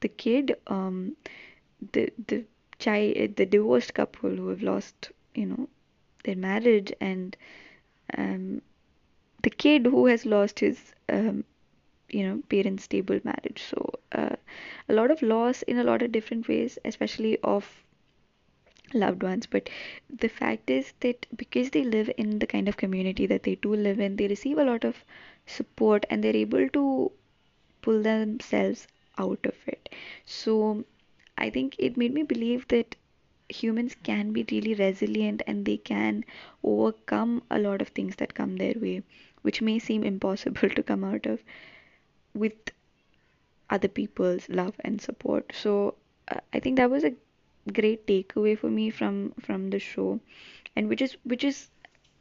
the 0.00 0.08
kid 0.08 0.56
um, 0.66 1.16
the 1.92 2.12
the 2.26 2.44
child 2.84 3.36
the 3.36 3.46
divorced 3.46 3.94
couple 3.94 4.30
who 4.30 4.48
have 4.48 4.62
lost 4.62 5.10
you 5.34 5.46
know 5.46 5.68
their 6.24 6.36
marriage 6.36 6.92
and 7.00 7.36
um, 8.16 8.62
the 9.42 9.50
kid 9.50 9.86
who 9.86 10.06
has 10.06 10.24
lost 10.24 10.60
his 10.60 10.94
um, 11.08 11.44
you 12.08 12.26
know 12.26 12.42
parents 12.48 12.84
stable 12.84 13.20
marriage. 13.24 13.62
So 13.62 13.90
uh, 14.12 14.36
a 14.88 14.94
lot 14.94 15.10
of 15.10 15.22
loss 15.22 15.62
in 15.62 15.78
a 15.78 15.84
lot 15.84 16.02
of 16.02 16.12
different 16.12 16.48
ways 16.48 16.78
especially 16.84 17.38
of 17.42 17.84
loved 18.94 19.22
ones. 19.22 19.46
But 19.46 19.70
the 20.10 20.28
fact 20.28 20.70
is 20.70 20.92
that 21.00 21.26
because 21.36 21.70
they 21.70 21.84
live 21.84 22.10
in 22.16 22.38
the 22.38 22.46
kind 22.46 22.68
of 22.68 22.76
community 22.76 23.26
that 23.26 23.42
they 23.42 23.54
do 23.56 23.74
live 23.74 23.98
in 23.98 24.16
they 24.16 24.28
receive 24.28 24.58
a 24.58 24.64
lot 24.64 24.84
of 24.84 25.04
support 25.46 26.06
and 26.10 26.22
they're 26.22 26.36
able 26.36 26.68
to 26.68 27.10
pull 27.80 28.02
themselves 28.02 28.86
out 29.18 29.44
of 29.44 29.54
it. 29.66 29.88
So 30.24 30.84
i 31.38 31.50
think 31.50 31.76
it 31.78 31.96
made 31.96 32.12
me 32.14 32.22
believe 32.22 32.66
that 32.68 32.96
humans 33.48 33.94
can 34.02 34.32
be 34.32 34.44
really 34.50 34.74
resilient 34.74 35.42
and 35.46 35.64
they 35.66 35.76
can 35.76 36.24
overcome 36.62 37.42
a 37.50 37.58
lot 37.58 37.80
of 37.82 37.88
things 37.88 38.16
that 38.16 38.34
come 38.34 38.56
their 38.56 38.74
way 38.86 39.02
which 39.42 39.60
may 39.62 39.78
seem 39.78 40.02
impossible 40.04 40.68
to 40.76 40.82
come 40.82 41.04
out 41.04 41.26
of 41.26 41.42
with 42.34 42.70
other 43.70 43.88
people's 43.88 44.48
love 44.48 44.74
and 44.84 45.00
support. 45.00 45.52
So 45.54 45.94
uh, 46.28 46.40
i 46.52 46.60
think 46.60 46.76
that 46.76 46.90
was 46.90 47.04
a 47.04 47.14
great 47.72 48.06
takeaway 48.06 48.56
for 48.58 48.70
me 48.70 48.88
from 48.90 49.32
from 49.40 49.70
the 49.70 49.78
show. 49.80 50.20
And 50.76 50.88
which 50.88 51.02
is 51.02 51.16
which 51.24 51.44
is 51.44 51.68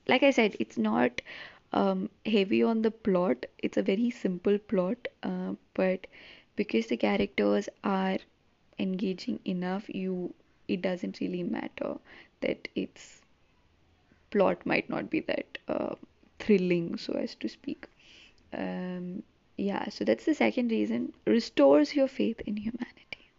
like 0.08 0.24
i 0.24 0.32
said 0.32 0.56
it's 0.60 0.78
not 0.78 1.21
um, 1.74 2.10
heavy 2.26 2.63
on 2.63 2.82
the 2.82 2.91
plot. 2.91 3.45
It's 3.60 3.78
a 3.78 3.84
very 3.84 4.10
simple 4.10 4.58
plot 4.58 5.08
uh, 5.24 5.54
but 5.76 6.08
because 6.56 6.88
the 6.88 6.97
characters 6.97 7.69
are 7.84 8.17
engaging 8.86 9.39
enough 9.46 9.89
you 10.04 10.34
it 10.67 10.82
doesn't 10.82 11.20
really 11.20 11.44
matter 11.44 11.96
that 12.41 12.67
its 12.76 13.22
plot 14.32 14.65
might 14.65 14.89
not 14.89 15.10
be 15.10 15.20
that 15.20 15.58
uh, 15.67 15.96
thrilling 16.39 16.98
so 16.98 17.13
as 17.13 17.36
to 17.36 17.50
speak. 17.50 17.88
Um, 18.54 19.24
yeah 19.58 19.89
so 19.89 20.04
that's 20.06 20.26
the 20.26 20.34
second 20.34 20.72
reason. 20.72 21.13
Restores 21.26 21.96
your 21.96 22.08
faith 22.08 22.41
in 22.46 22.58
humanity. 22.58 23.32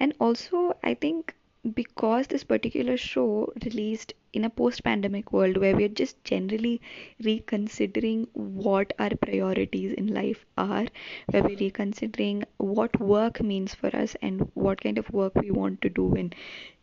And 0.00 0.14
also, 0.18 0.76
I 0.82 0.94
think 0.94 1.34
because 1.72 2.26
this 2.26 2.44
particular 2.44 2.96
show 2.96 3.52
released 3.64 4.12
in 4.32 4.44
a 4.44 4.50
post 4.50 4.84
pandemic 4.84 5.32
world 5.32 5.56
where 5.56 5.74
we're 5.76 5.88
just 5.88 6.22
generally 6.24 6.80
reconsidering 7.22 8.26
what 8.34 8.92
our 8.98 9.10
priorities 9.16 9.92
in 9.92 10.08
life 10.12 10.44
are, 10.58 10.86
where 11.30 11.42
we're 11.42 11.56
reconsidering 11.56 12.44
what 12.58 12.98
work 13.00 13.40
means 13.40 13.74
for 13.74 13.94
us 13.96 14.16
and 14.20 14.50
what 14.54 14.80
kind 14.80 14.98
of 14.98 15.10
work 15.10 15.34
we 15.36 15.50
want 15.50 15.80
to 15.80 15.88
do 15.88 16.14
and 16.14 16.34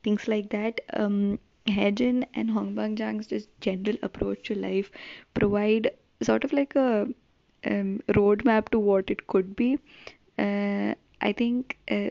things 0.03 0.27
like 0.27 0.49
that. 0.49 0.81
Um, 0.93 1.39
Hye-jin 1.67 2.25
and 2.33 2.49
Hong 2.49 2.73
Bang-jang's 2.73 3.27
just 3.27 3.47
general 3.61 3.97
approach 4.01 4.47
to 4.47 4.55
life 4.55 4.89
provide 5.35 5.91
sort 6.23 6.43
of 6.43 6.53
like 6.53 6.75
a 6.75 7.07
um, 7.65 8.01
roadmap 8.09 8.69
to 8.69 8.79
what 8.79 9.11
it 9.11 9.27
could 9.27 9.55
be. 9.55 9.77
Uh, 10.39 10.95
I 11.21 11.33
think 11.33 11.77
uh, 11.89 12.09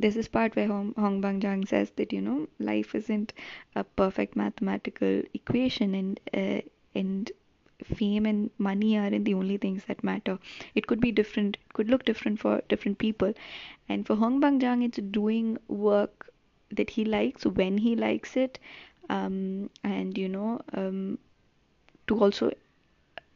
this 0.00 0.28
part 0.28 0.56
where 0.56 0.66
Hong, 0.66 0.94
Hong 0.96 1.20
Bang 1.20 1.40
Jang 1.40 1.66
says 1.66 1.90
that 1.96 2.12
you 2.12 2.20
know 2.20 2.48
life 2.58 2.94
isn't 2.94 3.32
a 3.74 3.84
perfect 3.84 4.36
mathematical 4.36 5.22
equation 5.34 5.94
and 5.94 6.20
uh, 6.34 6.60
and 6.94 7.30
fame 7.84 8.26
and 8.26 8.50
money 8.58 8.98
aren't 8.98 9.24
the 9.24 9.34
only 9.34 9.56
things 9.56 9.84
that 9.86 10.04
matter. 10.04 10.38
It 10.74 10.86
could 10.86 11.00
be 11.00 11.12
different 11.12 11.56
it 11.56 11.72
could 11.72 11.88
look 11.90 12.04
different 12.04 12.40
for 12.40 12.62
different 12.68 12.98
people. 12.98 13.34
And 13.88 14.06
for 14.06 14.16
Hong 14.16 14.40
Bang 14.40 14.60
Jang 14.60 14.82
it's 14.82 14.98
doing 14.98 15.58
work 15.68 16.30
that 16.70 16.90
he 16.90 17.04
likes 17.04 17.44
when 17.44 17.78
he 17.78 17.96
likes 17.96 18.36
it 18.36 18.58
um, 19.08 19.70
and 19.82 20.16
you 20.16 20.28
know 20.28 20.60
um, 20.72 21.18
to 22.06 22.18
also 22.18 22.52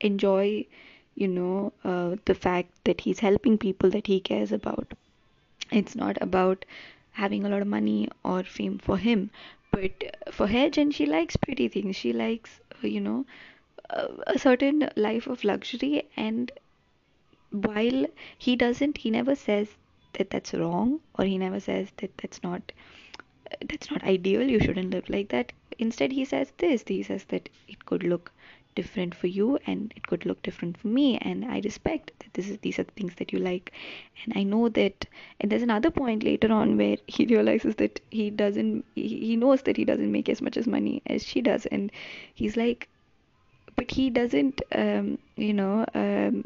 enjoy 0.00 0.66
you 1.14 1.28
know 1.28 1.72
uh, 1.84 2.16
the 2.24 2.34
fact 2.34 2.84
that 2.84 3.00
he's 3.00 3.20
helping 3.20 3.58
people 3.58 3.90
that 3.90 4.06
he 4.06 4.20
cares 4.20 4.52
about 4.52 4.94
it's 5.76 5.96
not 5.96 6.16
about 6.20 6.64
having 7.12 7.44
a 7.44 7.48
lot 7.48 7.62
of 7.62 7.68
money 7.68 8.08
or 8.24 8.42
fame 8.42 8.78
for 8.78 8.96
him. 8.96 9.30
But 9.70 10.16
for 10.32 10.46
Hye-jin 10.46 10.90
she 10.90 11.06
likes 11.06 11.36
pretty 11.36 11.68
things. 11.68 11.96
She 11.96 12.12
likes 12.12 12.60
uh, 12.82 12.86
you 12.86 13.00
know 13.00 13.24
a, 13.90 14.08
a 14.28 14.38
certain 14.38 14.88
life 14.96 15.26
of 15.26 15.44
luxury. 15.44 16.08
And 16.16 16.52
while 17.50 18.06
he 18.38 18.56
doesn't 18.56 18.98
he 18.98 19.10
never 19.10 19.34
says 19.34 19.68
that 20.14 20.30
that's 20.30 20.54
wrong 20.54 21.00
or 21.18 21.24
he 21.24 21.38
never 21.38 21.60
says 21.60 21.88
that 21.98 22.16
that's 22.18 22.42
not 22.42 22.72
that's 23.68 23.90
not 23.90 24.02
ideal 24.04 24.42
you 24.42 24.60
shouldn't 24.60 24.90
live 24.90 25.08
like 25.08 25.28
that. 25.30 25.52
Instead 25.78 26.12
he 26.12 26.24
says 26.24 26.52
this. 26.58 26.84
He 26.86 27.02
says 27.02 27.24
that 27.24 27.48
it 27.68 27.84
could 27.86 28.02
look 28.02 28.32
different 28.74 29.14
for 29.14 29.26
you 29.26 29.58
and 29.66 29.92
it 29.96 30.06
could 30.06 30.26
look 30.26 30.42
different 30.42 30.76
for 30.78 30.88
me 30.88 31.18
and 31.18 31.44
i 31.44 31.60
respect 31.64 32.12
that 32.18 32.32
this 32.34 32.48
is 32.48 32.58
these 32.58 32.78
are 32.78 32.84
the 32.84 32.92
things 32.92 33.14
that 33.16 33.32
you 33.32 33.38
like. 33.38 33.72
And 34.24 34.36
i 34.36 34.42
know 34.42 34.68
that 34.70 35.06
and 35.40 35.50
there's 35.50 35.62
another 35.62 35.90
point 35.90 36.22
later 36.22 36.52
on 36.52 36.76
where 36.76 36.96
he 37.06 37.26
realizes 37.26 37.76
that 37.76 38.00
he 38.10 38.30
doesn't 38.30 38.84
he 38.94 39.36
knows 39.36 39.62
that 39.62 39.76
he 39.76 39.84
doesn't 39.84 40.12
make 40.12 40.28
as 40.28 40.42
much 40.42 40.56
as 40.56 40.66
money 40.66 41.02
as 41.06 41.24
she 41.24 41.40
does. 41.40 41.66
And 41.66 41.90
he's 42.34 42.56
like 42.56 42.88
but 43.76 43.90
he 43.90 44.10
doesn't 44.10 44.62
um, 44.72 45.18
you 45.36 45.52
know 45.52 45.84
um, 45.94 46.44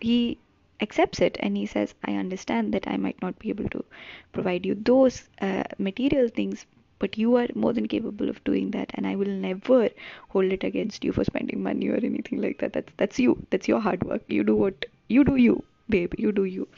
he 0.00 0.38
accepts 0.80 1.20
it 1.20 1.36
and 1.40 1.56
he 1.56 1.64
says 1.64 1.94
i 2.04 2.12
understand 2.14 2.74
that 2.74 2.86
i 2.86 2.96
might 2.98 3.20
not 3.22 3.38
be 3.38 3.48
able 3.48 3.68
to 3.70 3.82
provide 4.32 4.66
you 4.66 4.74
those 4.74 5.28
uh, 5.40 5.64
material 5.78 6.28
things 6.28 6.66
but 6.98 7.18
you 7.18 7.36
are 7.36 7.46
more 7.54 7.72
than 7.72 7.86
capable 7.88 8.28
of 8.28 8.42
doing 8.44 8.70
that 8.70 8.90
and 8.94 9.06
i 9.06 9.14
will 9.14 9.34
never 9.46 9.88
hold 10.28 10.52
it 10.52 10.64
against 10.64 11.04
you 11.04 11.12
for 11.12 11.24
spending 11.24 11.62
money 11.62 11.88
or 11.88 11.96
anything 11.96 12.40
like 12.40 12.58
that. 12.58 12.72
That's 12.72 12.92
that's 12.96 13.18
you. 13.18 13.46
That's 13.50 13.68
your 13.68 13.80
hard 13.80 14.04
work. 14.04 14.22
You 14.28 14.44
do 14.44 14.54
what 14.56 14.86
you 15.08 15.24
do 15.24 15.36
you 15.36 15.64
babe. 15.88 16.14
You 16.18 16.32
do 16.32 16.44
you. 16.44 16.68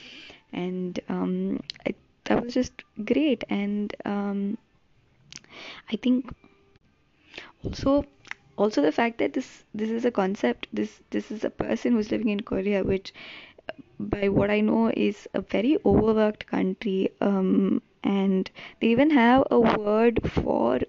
And 0.53 0.99
um, 1.09 1.61
I, 1.87 1.95
that 2.25 2.45
was 2.45 2.55
just 2.55 2.85
great. 3.05 3.45
And 3.49 3.95
um, 4.05 4.59
I 5.91 5.97
think 5.97 6.31
also 7.65 8.05
also 8.57 8.83
the 8.83 8.93
fact 8.93 9.19
that 9.19 9.33
this 9.35 9.65
this 9.75 9.91
is 9.91 10.05
a 10.05 10.11
concept 10.11 10.67
this 10.73 11.01
this 11.11 11.31
is 11.31 11.45
a 11.45 11.51
person 11.51 11.93
who's 11.93 12.11
living 12.11 12.29
in 12.29 12.41
Korea 12.41 12.83
which 12.85 13.13
by 13.99 14.29
what 14.29 14.51
I 14.51 14.61
know 14.61 14.91
is 14.97 15.29
a 15.35 15.41
very 15.41 15.77
overworked 15.85 16.47
country. 16.47 17.11
Um, 17.21 17.83
and 18.05 18.51
they 18.81 18.89
even 18.89 19.11
have 19.11 19.45
a 19.51 19.61
word 19.61 20.21
for 20.33 20.81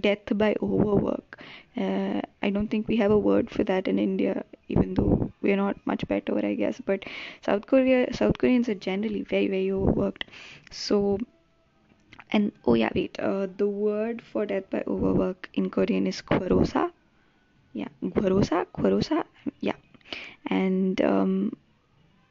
death 0.00 0.36
by 0.36 0.54
overwork 0.62 1.40
uh, 1.76 2.20
I 2.42 2.50
don't 2.50 2.68
think 2.68 2.88
we 2.88 2.96
have 2.96 3.10
a 3.10 3.18
word 3.18 3.50
for 3.50 3.64
that 3.64 3.88
in 3.88 3.98
India 3.98 4.44
even 4.68 4.94
though 4.94 5.32
we're 5.40 5.56
not 5.56 5.76
much 5.86 6.06
better 6.08 6.38
I 6.44 6.54
guess 6.54 6.80
but 6.84 7.04
South 7.42 7.66
Korea 7.66 8.12
South 8.12 8.38
Koreans 8.38 8.68
are 8.68 8.74
generally 8.74 9.22
very 9.22 9.48
very 9.48 9.70
overworked 9.72 10.24
so 10.70 11.18
and 12.30 12.52
oh 12.66 12.74
yeah, 12.74 12.90
wait. 12.94 13.18
Uh, 13.18 13.46
the 13.56 13.66
word 13.66 14.22
for 14.22 14.44
death 14.46 14.68
by 14.70 14.82
overwork 14.86 15.48
in 15.54 15.70
Korean 15.70 16.06
is 16.06 16.20
kwarosa. 16.22 16.90
Yeah, 17.72 17.88
kwarosa, 18.02 18.66
kwarosa. 18.66 19.24
Yeah, 19.60 19.76
and 20.46 21.00
um, 21.00 21.52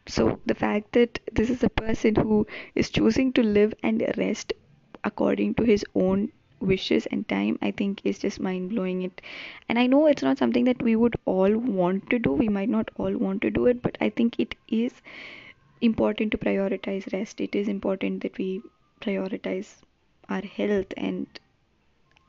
so 0.08 0.39
the 0.46 0.56
fact 0.56 0.93
that 0.93 1.20
this 1.34 1.50
is 1.50 1.63
a 1.63 1.70
person 1.70 2.15
who 2.15 2.46
is 2.76 2.89
choosing 2.89 3.32
to 3.34 3.43
live 3.43 3.74
and 3.84 4.04
rest 4.17 4.54
according 5.04 5.54
to 5.56 5.63
his 5.63 5.86
own 5.96 6.32
wishes 6.60 7.06
and 7.08 7.28
time 7.30 7.58
i 7.62 7.70
think 7.72 8.02
is 8.04 8.20
just 8.20 8.39
mind 8.39 8.70
blowing 8.70 9.04
it. 9.04 9.22
And 9.70 9.78
i 9.78 9.86
know 9.88 10.08
it's 10.08 10.24
not 10.24 10.38
something 10.39 10.65
that 10.65 10.82
we 10.82 10.96
would 10.96 11.15
all 11.26 11.56
want 11.58 12.10
to 12.10 12.20
do. 12.20 12.32
We 12.34 12.50
might 12.50 12.70
not 12.70 12.89
all 12.98 13.15
want 13.17 13.41
to 13.43 13.52
do 13.52 13.67
it 13.67 13.82
but 13.84 13.98
i 14.02 14.10
think 14.10 14.39
it 14.39 14.56
is 14.67 14.93
important 15.82 16.32
to 16.32 16.38
prioritize 16.38 17.12
rest. 17.13 17.41
It 17.41 17.56
is 17.56 17.67
important 17.67 18.24
that 18.24 18.38
we 18.38 18.62
prioritize 19.02 19.76
our 20.30 20.41
health 20.41 20.93
and 20.98 21.28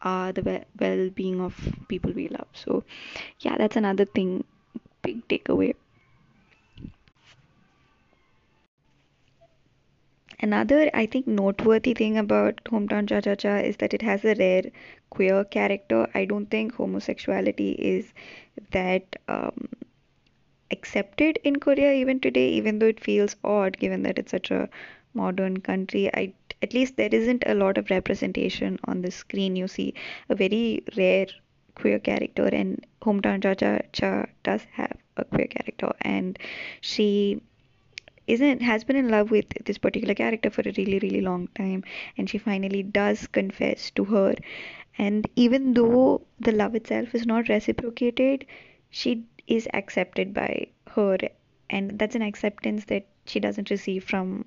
uh, 0.02 0.32
the 0.32 0.64
well-being 0.78 1.40
of 1.40 1.54
people 1.88 2.12
we 2.12 2.28
love. 2.28 2.48
So 2.52 2.84
yeah 3.40 3.56
that's 3.58 3.76
another 3.76 4.04
thing 4.04 4.44
big 5.02 5.26
takeaway 5.28 5.74
another 10.40 10.90
i 10.94 11.04
think 11.06 11.26
noteworthy 11.26 11.94
thing 11.94 12.16
about 12.18 12.60
hometown 12.64 13.08
cha 13.08 13.20
cha 13.20 13.34
cha 13.34 13.56
is 13.56 13.76
that 13.78 13.94
it 13.94 14.02
has 14.02 14.24
a 14.24 14.34
rare 14.36 14.64
queer 15.10 15.44
character. 15.44 16.06
I 16.14 16.26
don't 16.26 16.50
think 16.50 16.74
homosexuality 16.74 17.72
is 17.72 18.12
that 18.72 19.16
um, 19.26 19.68
accepted 20.70 21.38
in 21.44 21.56
korea 21.56 21.92
even 21.92 22.20
today 22.20 22.48
even 22.50 22.78
though 22.78 22.92
it 22.94 23.00
feels 23.00 23.36
odd 23.42 23.78
given 23.78 24.02
that 24.02 24.18
it's 24.18 24.30
such 24.30 24.50
a 24.50 24.68
modern 25.14 25.58
country. 25.60 26.10
I 26.14 26.32
at 26.62 26.74
least 26.74 26.96
there 26.96 27.08
isn't 27.12 27.44
a 27.46 27.54
lot 27.54 27.78
of 27.78 27.90
representation 27.90 28.78
on 28.84 29.02
the 29.02 29.10
screen. 29.10 29.56
You 29.56 29.68
see 29.68 29.94
a 30.28 30.34
very 30.34 30.82
rare 30.96 31.26
queer 31.74 31.98
character, 31.98 32.46
and 32.46 32.84
Hometown 33.02 33.42
Cha 33.42 33.54
Cha 33.54 33.78
Cha 33.92 34.26
does 34.42 34.64
have 34.72 34.96
a 35.16 35.24
queer 35.24 35.46
character, 35.46 35.92
and 36.02 36.38
she 36.80 37.40
isn't 38.28 38.62
has 38.62 38.84
been 38.84 38.96
in 38.96 39.08
love 39.08 39.30
with 39.30 39.48
this 39.64 39.78
particular 39.78 40.14
character 40.14 40.50
for 40.50 40.62
a 40.62 40.72
really 40.76 40.98
really 41.00 41.20
long 41.20 41.48
time. 41.54 41.82
And 42.16 42.30
she 42.30 42.38
finally 42.38 42.82
does 42.82 43.26
confess 43.26 43.90
to 43.92 44.04
her. 44.04 44.34
And 44.98 45.28
even 45.36 45.74
though 45.74 46.22
the 46.38 46.52
love 46.52 46.74
itself 46.74 47.14
is 47.14 47.26
not 47.26 47.48
reciprocated 47.48 48.46
she 48.90 49.24
is 49.46 49.68
accepted 49.74 50.34
by 50.34 50.68
her. 50.92 51.18
And 51.70 51.98
that's 51.98 52.14
an 52.14 52.22
acceptance 52.22 52.84
that 52.86 53.06
she 53.26 53.40
doesn't 53.40 53.70
receive 53.70 54.04
from 54.04 54.44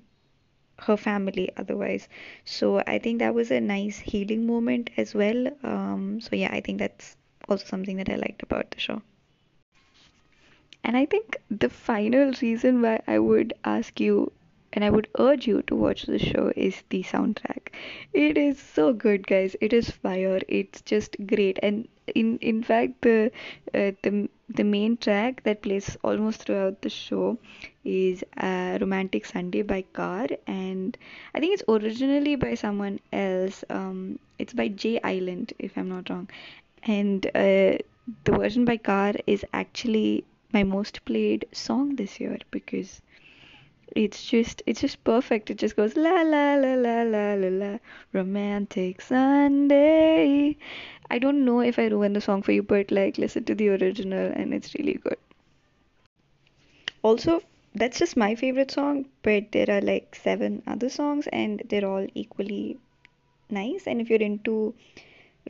her 0.78 0.96
family 0.96 1.50
otherwise. 1.56 2.08
So 2.44 2.82
i 2.86 2.98
think 2.98 3.18
that 3.18 3.34
was 3.34 3.50
a 3.50 3.60
nice 3.60 3.98
healing 3.98 4.46
moment 4.46 4.90
as 4.96 5.14
well. 5.14 5.48
Um, 5.62 6.20
so 6.20 6.36
yeah 6.36 6.52
i 6.52 6.60
think 6.60 6.78
that's 6.78 7.16
also 7.48 7.66
something 7.66 7.96
that 7.96 8.08
i 8.08 8.16
liked 8.16 8.42
about 8.42 8.70
the 8.70 8.80
show 8.80 9.02
and 10.84 10.96
i 10.96 11.04
think 11.06 11.36
the 11.50 11.68
final 11.68 12.32
reason 12.42 12.82
why 12.82 13.00
i 13.06 13.18
would 13.18 13.52
ask 13.64 14.00
you 14.00 14.30
and 14.72 14.84
I 14.84 14.90
would 14.90 15.08
urge 15.18 15.46
you 15.46 15.62
to 15.66 15.76
watch 15.76 16.04
the 16.04 16.18
show 16.18 16.52
is 16.56 16.82
the 16.88 17.02
soundtrack. 17.02 17.68
It 18.14 18.38
is 18.38 18.58
so 18.58 18.92
good, 18.94 19.26
guys. 19.26 19.54
It 19.60 19.72
is 19.72 19.90
fire. 19.90 20.40
It's 20.48 20.80
just 20.80 21.16
great. 21.26 21.58
And 21.62 21.88
in 22.14 22.38
in 22.38 22.62
fact, 22.62 23.02
the 23.02 23.30
uh, 23.74 23.92
the 24.02 24.28
the 24.48 24.64
main 24.64 24.96
track 24.96 25.42
that 25.44 25.62
plays 25.62 25.96
almost 26.02 26.44
throughout 26.44 26.80
the 26.80 26.88
show 26.88 27.38
is 27.84 28.24
uh, 28.38 28.78
"Romantic 28.80 29.26
Sunday" 29.26 29.62
by 29.62 29.82
Car, 29.92 30.26
and 30.46 30.96
I 31.34 31.40
think 31.40 31.52
it's 31.54 31.68
originally 31.68 32.36
by 32.36 32.54
someone 32.54 32.98
else. 33.12 33.64
Um, 33.68 34.18
it's 34.38 34.54
by 34.54 34.68
J 34.68 35.00
Island, 35.04 35.52
if 35.58 35.76
I'm 35.76 35.88
not 35.90 36.08
wrong. 36.08 36.28
And 36.84 37.26
uh, 37.26 37.76
the 38.24 38.32
version 38.32 38.64
by 38.64 38.78
Car 38.78 39.12
is 39.26 39.44
actually 39.52 40.24
my 40.52 40.62
most 40.62 41.04
played 41.04 41.46
song 41.52 41.96
this 41.96 42.20
year 42.20 42.38
because 42.50 43.00
it's 43.94 44.24
just 44.24 44.62
it's 44.66 44.80
just 44.80 45.02
perfect. 45.04 45.50
It 45.50 45.58
just 45.58 45.76
goes 45.76 45.96
la 45.96 46.22
la 46.22 46.54
la 46.54 46.74
la 46.74 47.02
la 47.02 47.34
la 47.34 47.48
la 47.48 47.78
romantic 48.12 49.00
sunday. 49.00 50.56
I 51.10 51.18
don't 51.18 51.44
know 51.44 51.60
if 51.60 51.78
i 51.78 51.86
ruined 51.86 52.16
the 52.16 52.20
song 52.20 52.42
for 52.42 52.52
you 52.52 52.62
but 52.62 52.90
like 52.90 53.18
listen 53.18 53.44
to 53.44 53.54
the 53.54 53.68
original 53.70 54.32
and 54.34 54.54
it's 54.54 54.74
really 54.74 54.94
good. 54.94 55.18
Also 57.02 57.42
that's 57.74 57.98
just 57.98 58.16
my 58.16 58.34
favorite 58.34 58.70
song 58.70 59.06
but 59.22 59.52
there 59.52 59.70
are 59.70 59.80
like 59.80 60.14
seven 60.14 60.62
other 60.66 60.88
songs 60.88 61.26
and 61.32 61.62
they're 61.68 61.86
all 61.86 62.06
equally 62.14 62.78
nice. 63.50 63.86
And 63.86 64.00
if 64.00 64.08
you're 64.08 64.20
into 64.20 64.74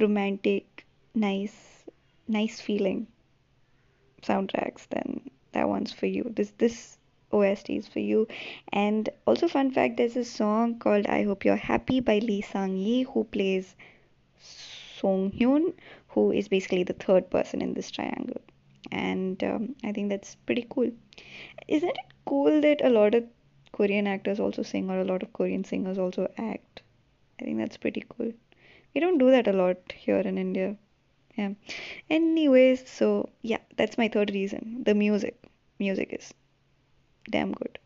romantic 0.01 0.85
nice 1.15 1.85
nice 2.27 2.61
feeling 2.61 3.07
soundtracks 4.23 4.87
then 4.91 5.21
that 5.53 5.69
one's 5.69 5.93
for 5.93 6.07
you 6.07 6.33
this 6.35 6.53
this 6.59 6.99
OST 7.33 7.71
is 7.71 7.89
for 7.89 8.01
you. 8.01 8.29
And 8.73 9.09
also, 9.27 9.49
fun 9.49 9.71
fact 9.71 9.97
there's 9.97 10.17
a 10.17 10.25
song 10.25 10.79
called 10.79 11.07
I 11.07 11.23
Hope 11.23 11.45
You're 11.45 11.57
Happy 11.57 12.01
by 12.01 12.19
Lee 12.19 12.43
Sang 12.43 12.77
Yi, 12.77 13.03
who 13.05 13.25
plays 13.25 13.75
Song 14.39 15.31
Hyun, 15.31 15.73
who 16.09 16.31
is 16.31 16.49
basically 16.49 16.83
the 16.83 16.93
third 16.93 17.31
person 17.31 17.63
in 17.63 17.75
this 17.75 17.91
triangle. 17.91 18.41
And 18.91 19.43
um, 19.45 19.77
I 19.83 19.93
think 19.93 20.11
that's 20.11 20.35
pretty 20.35 20.67
cool. 20.69 20.91
Isn't 21.69 21.89
it 21.89 22.13
cool 22.27 22.61
that 22.61 22.85
a 22.85 22.91
lot 22.91 23.15
of 23.15 23.25
Korean 23.73 24.07
actors 24.07 24.39
also 24.39 24.63
sing, 24.63 24.91
or 24.91 25.01
a 25.01 25.05
lot 25.05 25.23
of 25.23 25.33
Korean 25.33 25.65
singers 25.65 25.99
also 25.99 26.31
act? 26.37 26.83
I 27.41 27.45
think 27.45 27.59
that's 27.59 27.79
pretty 27.79 28.05
cool. 28.11 28.33
We 28.95 29.01
don't 29.01 29.19
do 29.19 29.31
that 29.31 29.49
a 29.49 29.53
lot 29.53 29.79
here 29.97 30.19
in 30.19 30.37
India. 30.37 30.77
Yeah. 31.37 31.51
Anyways, 32.11 32.89
so 32.89 33.31
yeah, 33.43 33.59
that's 33.77 33.99
my 33.99 34.09
third 34.09 34.31
reason. 34.33 34.83
The 34.85 34.95
music. 34.95 35.39
Music 35.79 36.13
is 36.13 36.35
damn 37.31 37.53
good. 37.53 37.79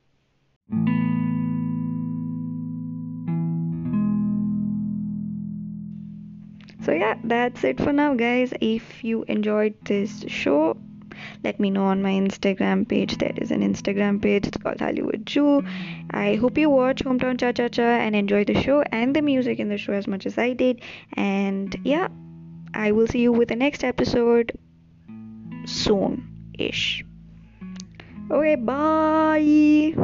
So, 6.86 6.92
yeah, 6.92 7.16
that's 7.24 7.64
it 7.64 7.80
for 7.80 7.92
now, 7.92 8.14
guys. 8.14 8.52
If 8.60 9.02
you 9.02 9.24
enjoyed 9.24 9.74
this 9.84 10.24
show, 10.28 10.76
let 11.42 11.58
me 11.58 11.68
know 11.68 11.84
on 11.84 12.00
my 12.00 12.12
Instagram 12.12 12.86
page. 12.88 13.18
There 13.18 13.32
is 13.36 13.50
an 13.50 13.62
Instagram 13.62 14.22
page, 14.22 14.46
it's 14.46 14.56
called 14.56 14.78
Hollywood 14.78 15.26
Ju. 15.26 15.64
I 16.10 16.36
hope 16.36 16.56
you 16.56 16.70
watch 16.70 17.02
Hometown 17.02 17.40
Cha 17.40 17.50
Cha 17.50 17.68
Cha 17.68 17.82
and 17.82 18.14
enjoy 18.14 18.44
the 18.44 18.60
show 18.62 18.82
and 18.92 19.16
the 19.16 19.22
music 19.22 19.58
in 19.58 19.68
the 19.68 19.78
show 19.78 19.94
as 19.94 20.06
much 20.06 20.26
as 20.26 20.38
I 20.38 20.52
did. 20.52 20.80
And 21.14 21.74
yeah, 21.82 22.06
I 22.76 22.92
will 22.92 23.06
see 23.06 23.20
you 23.20 23.32
with 23.32 23.48
the 23.48 23.56
next 23.56 23.82
episode 23.82 24.52
soon 25.64 26.52
ish. 26.58 27.04
Okay, 28.30 28.54
bye. 28.56 29.94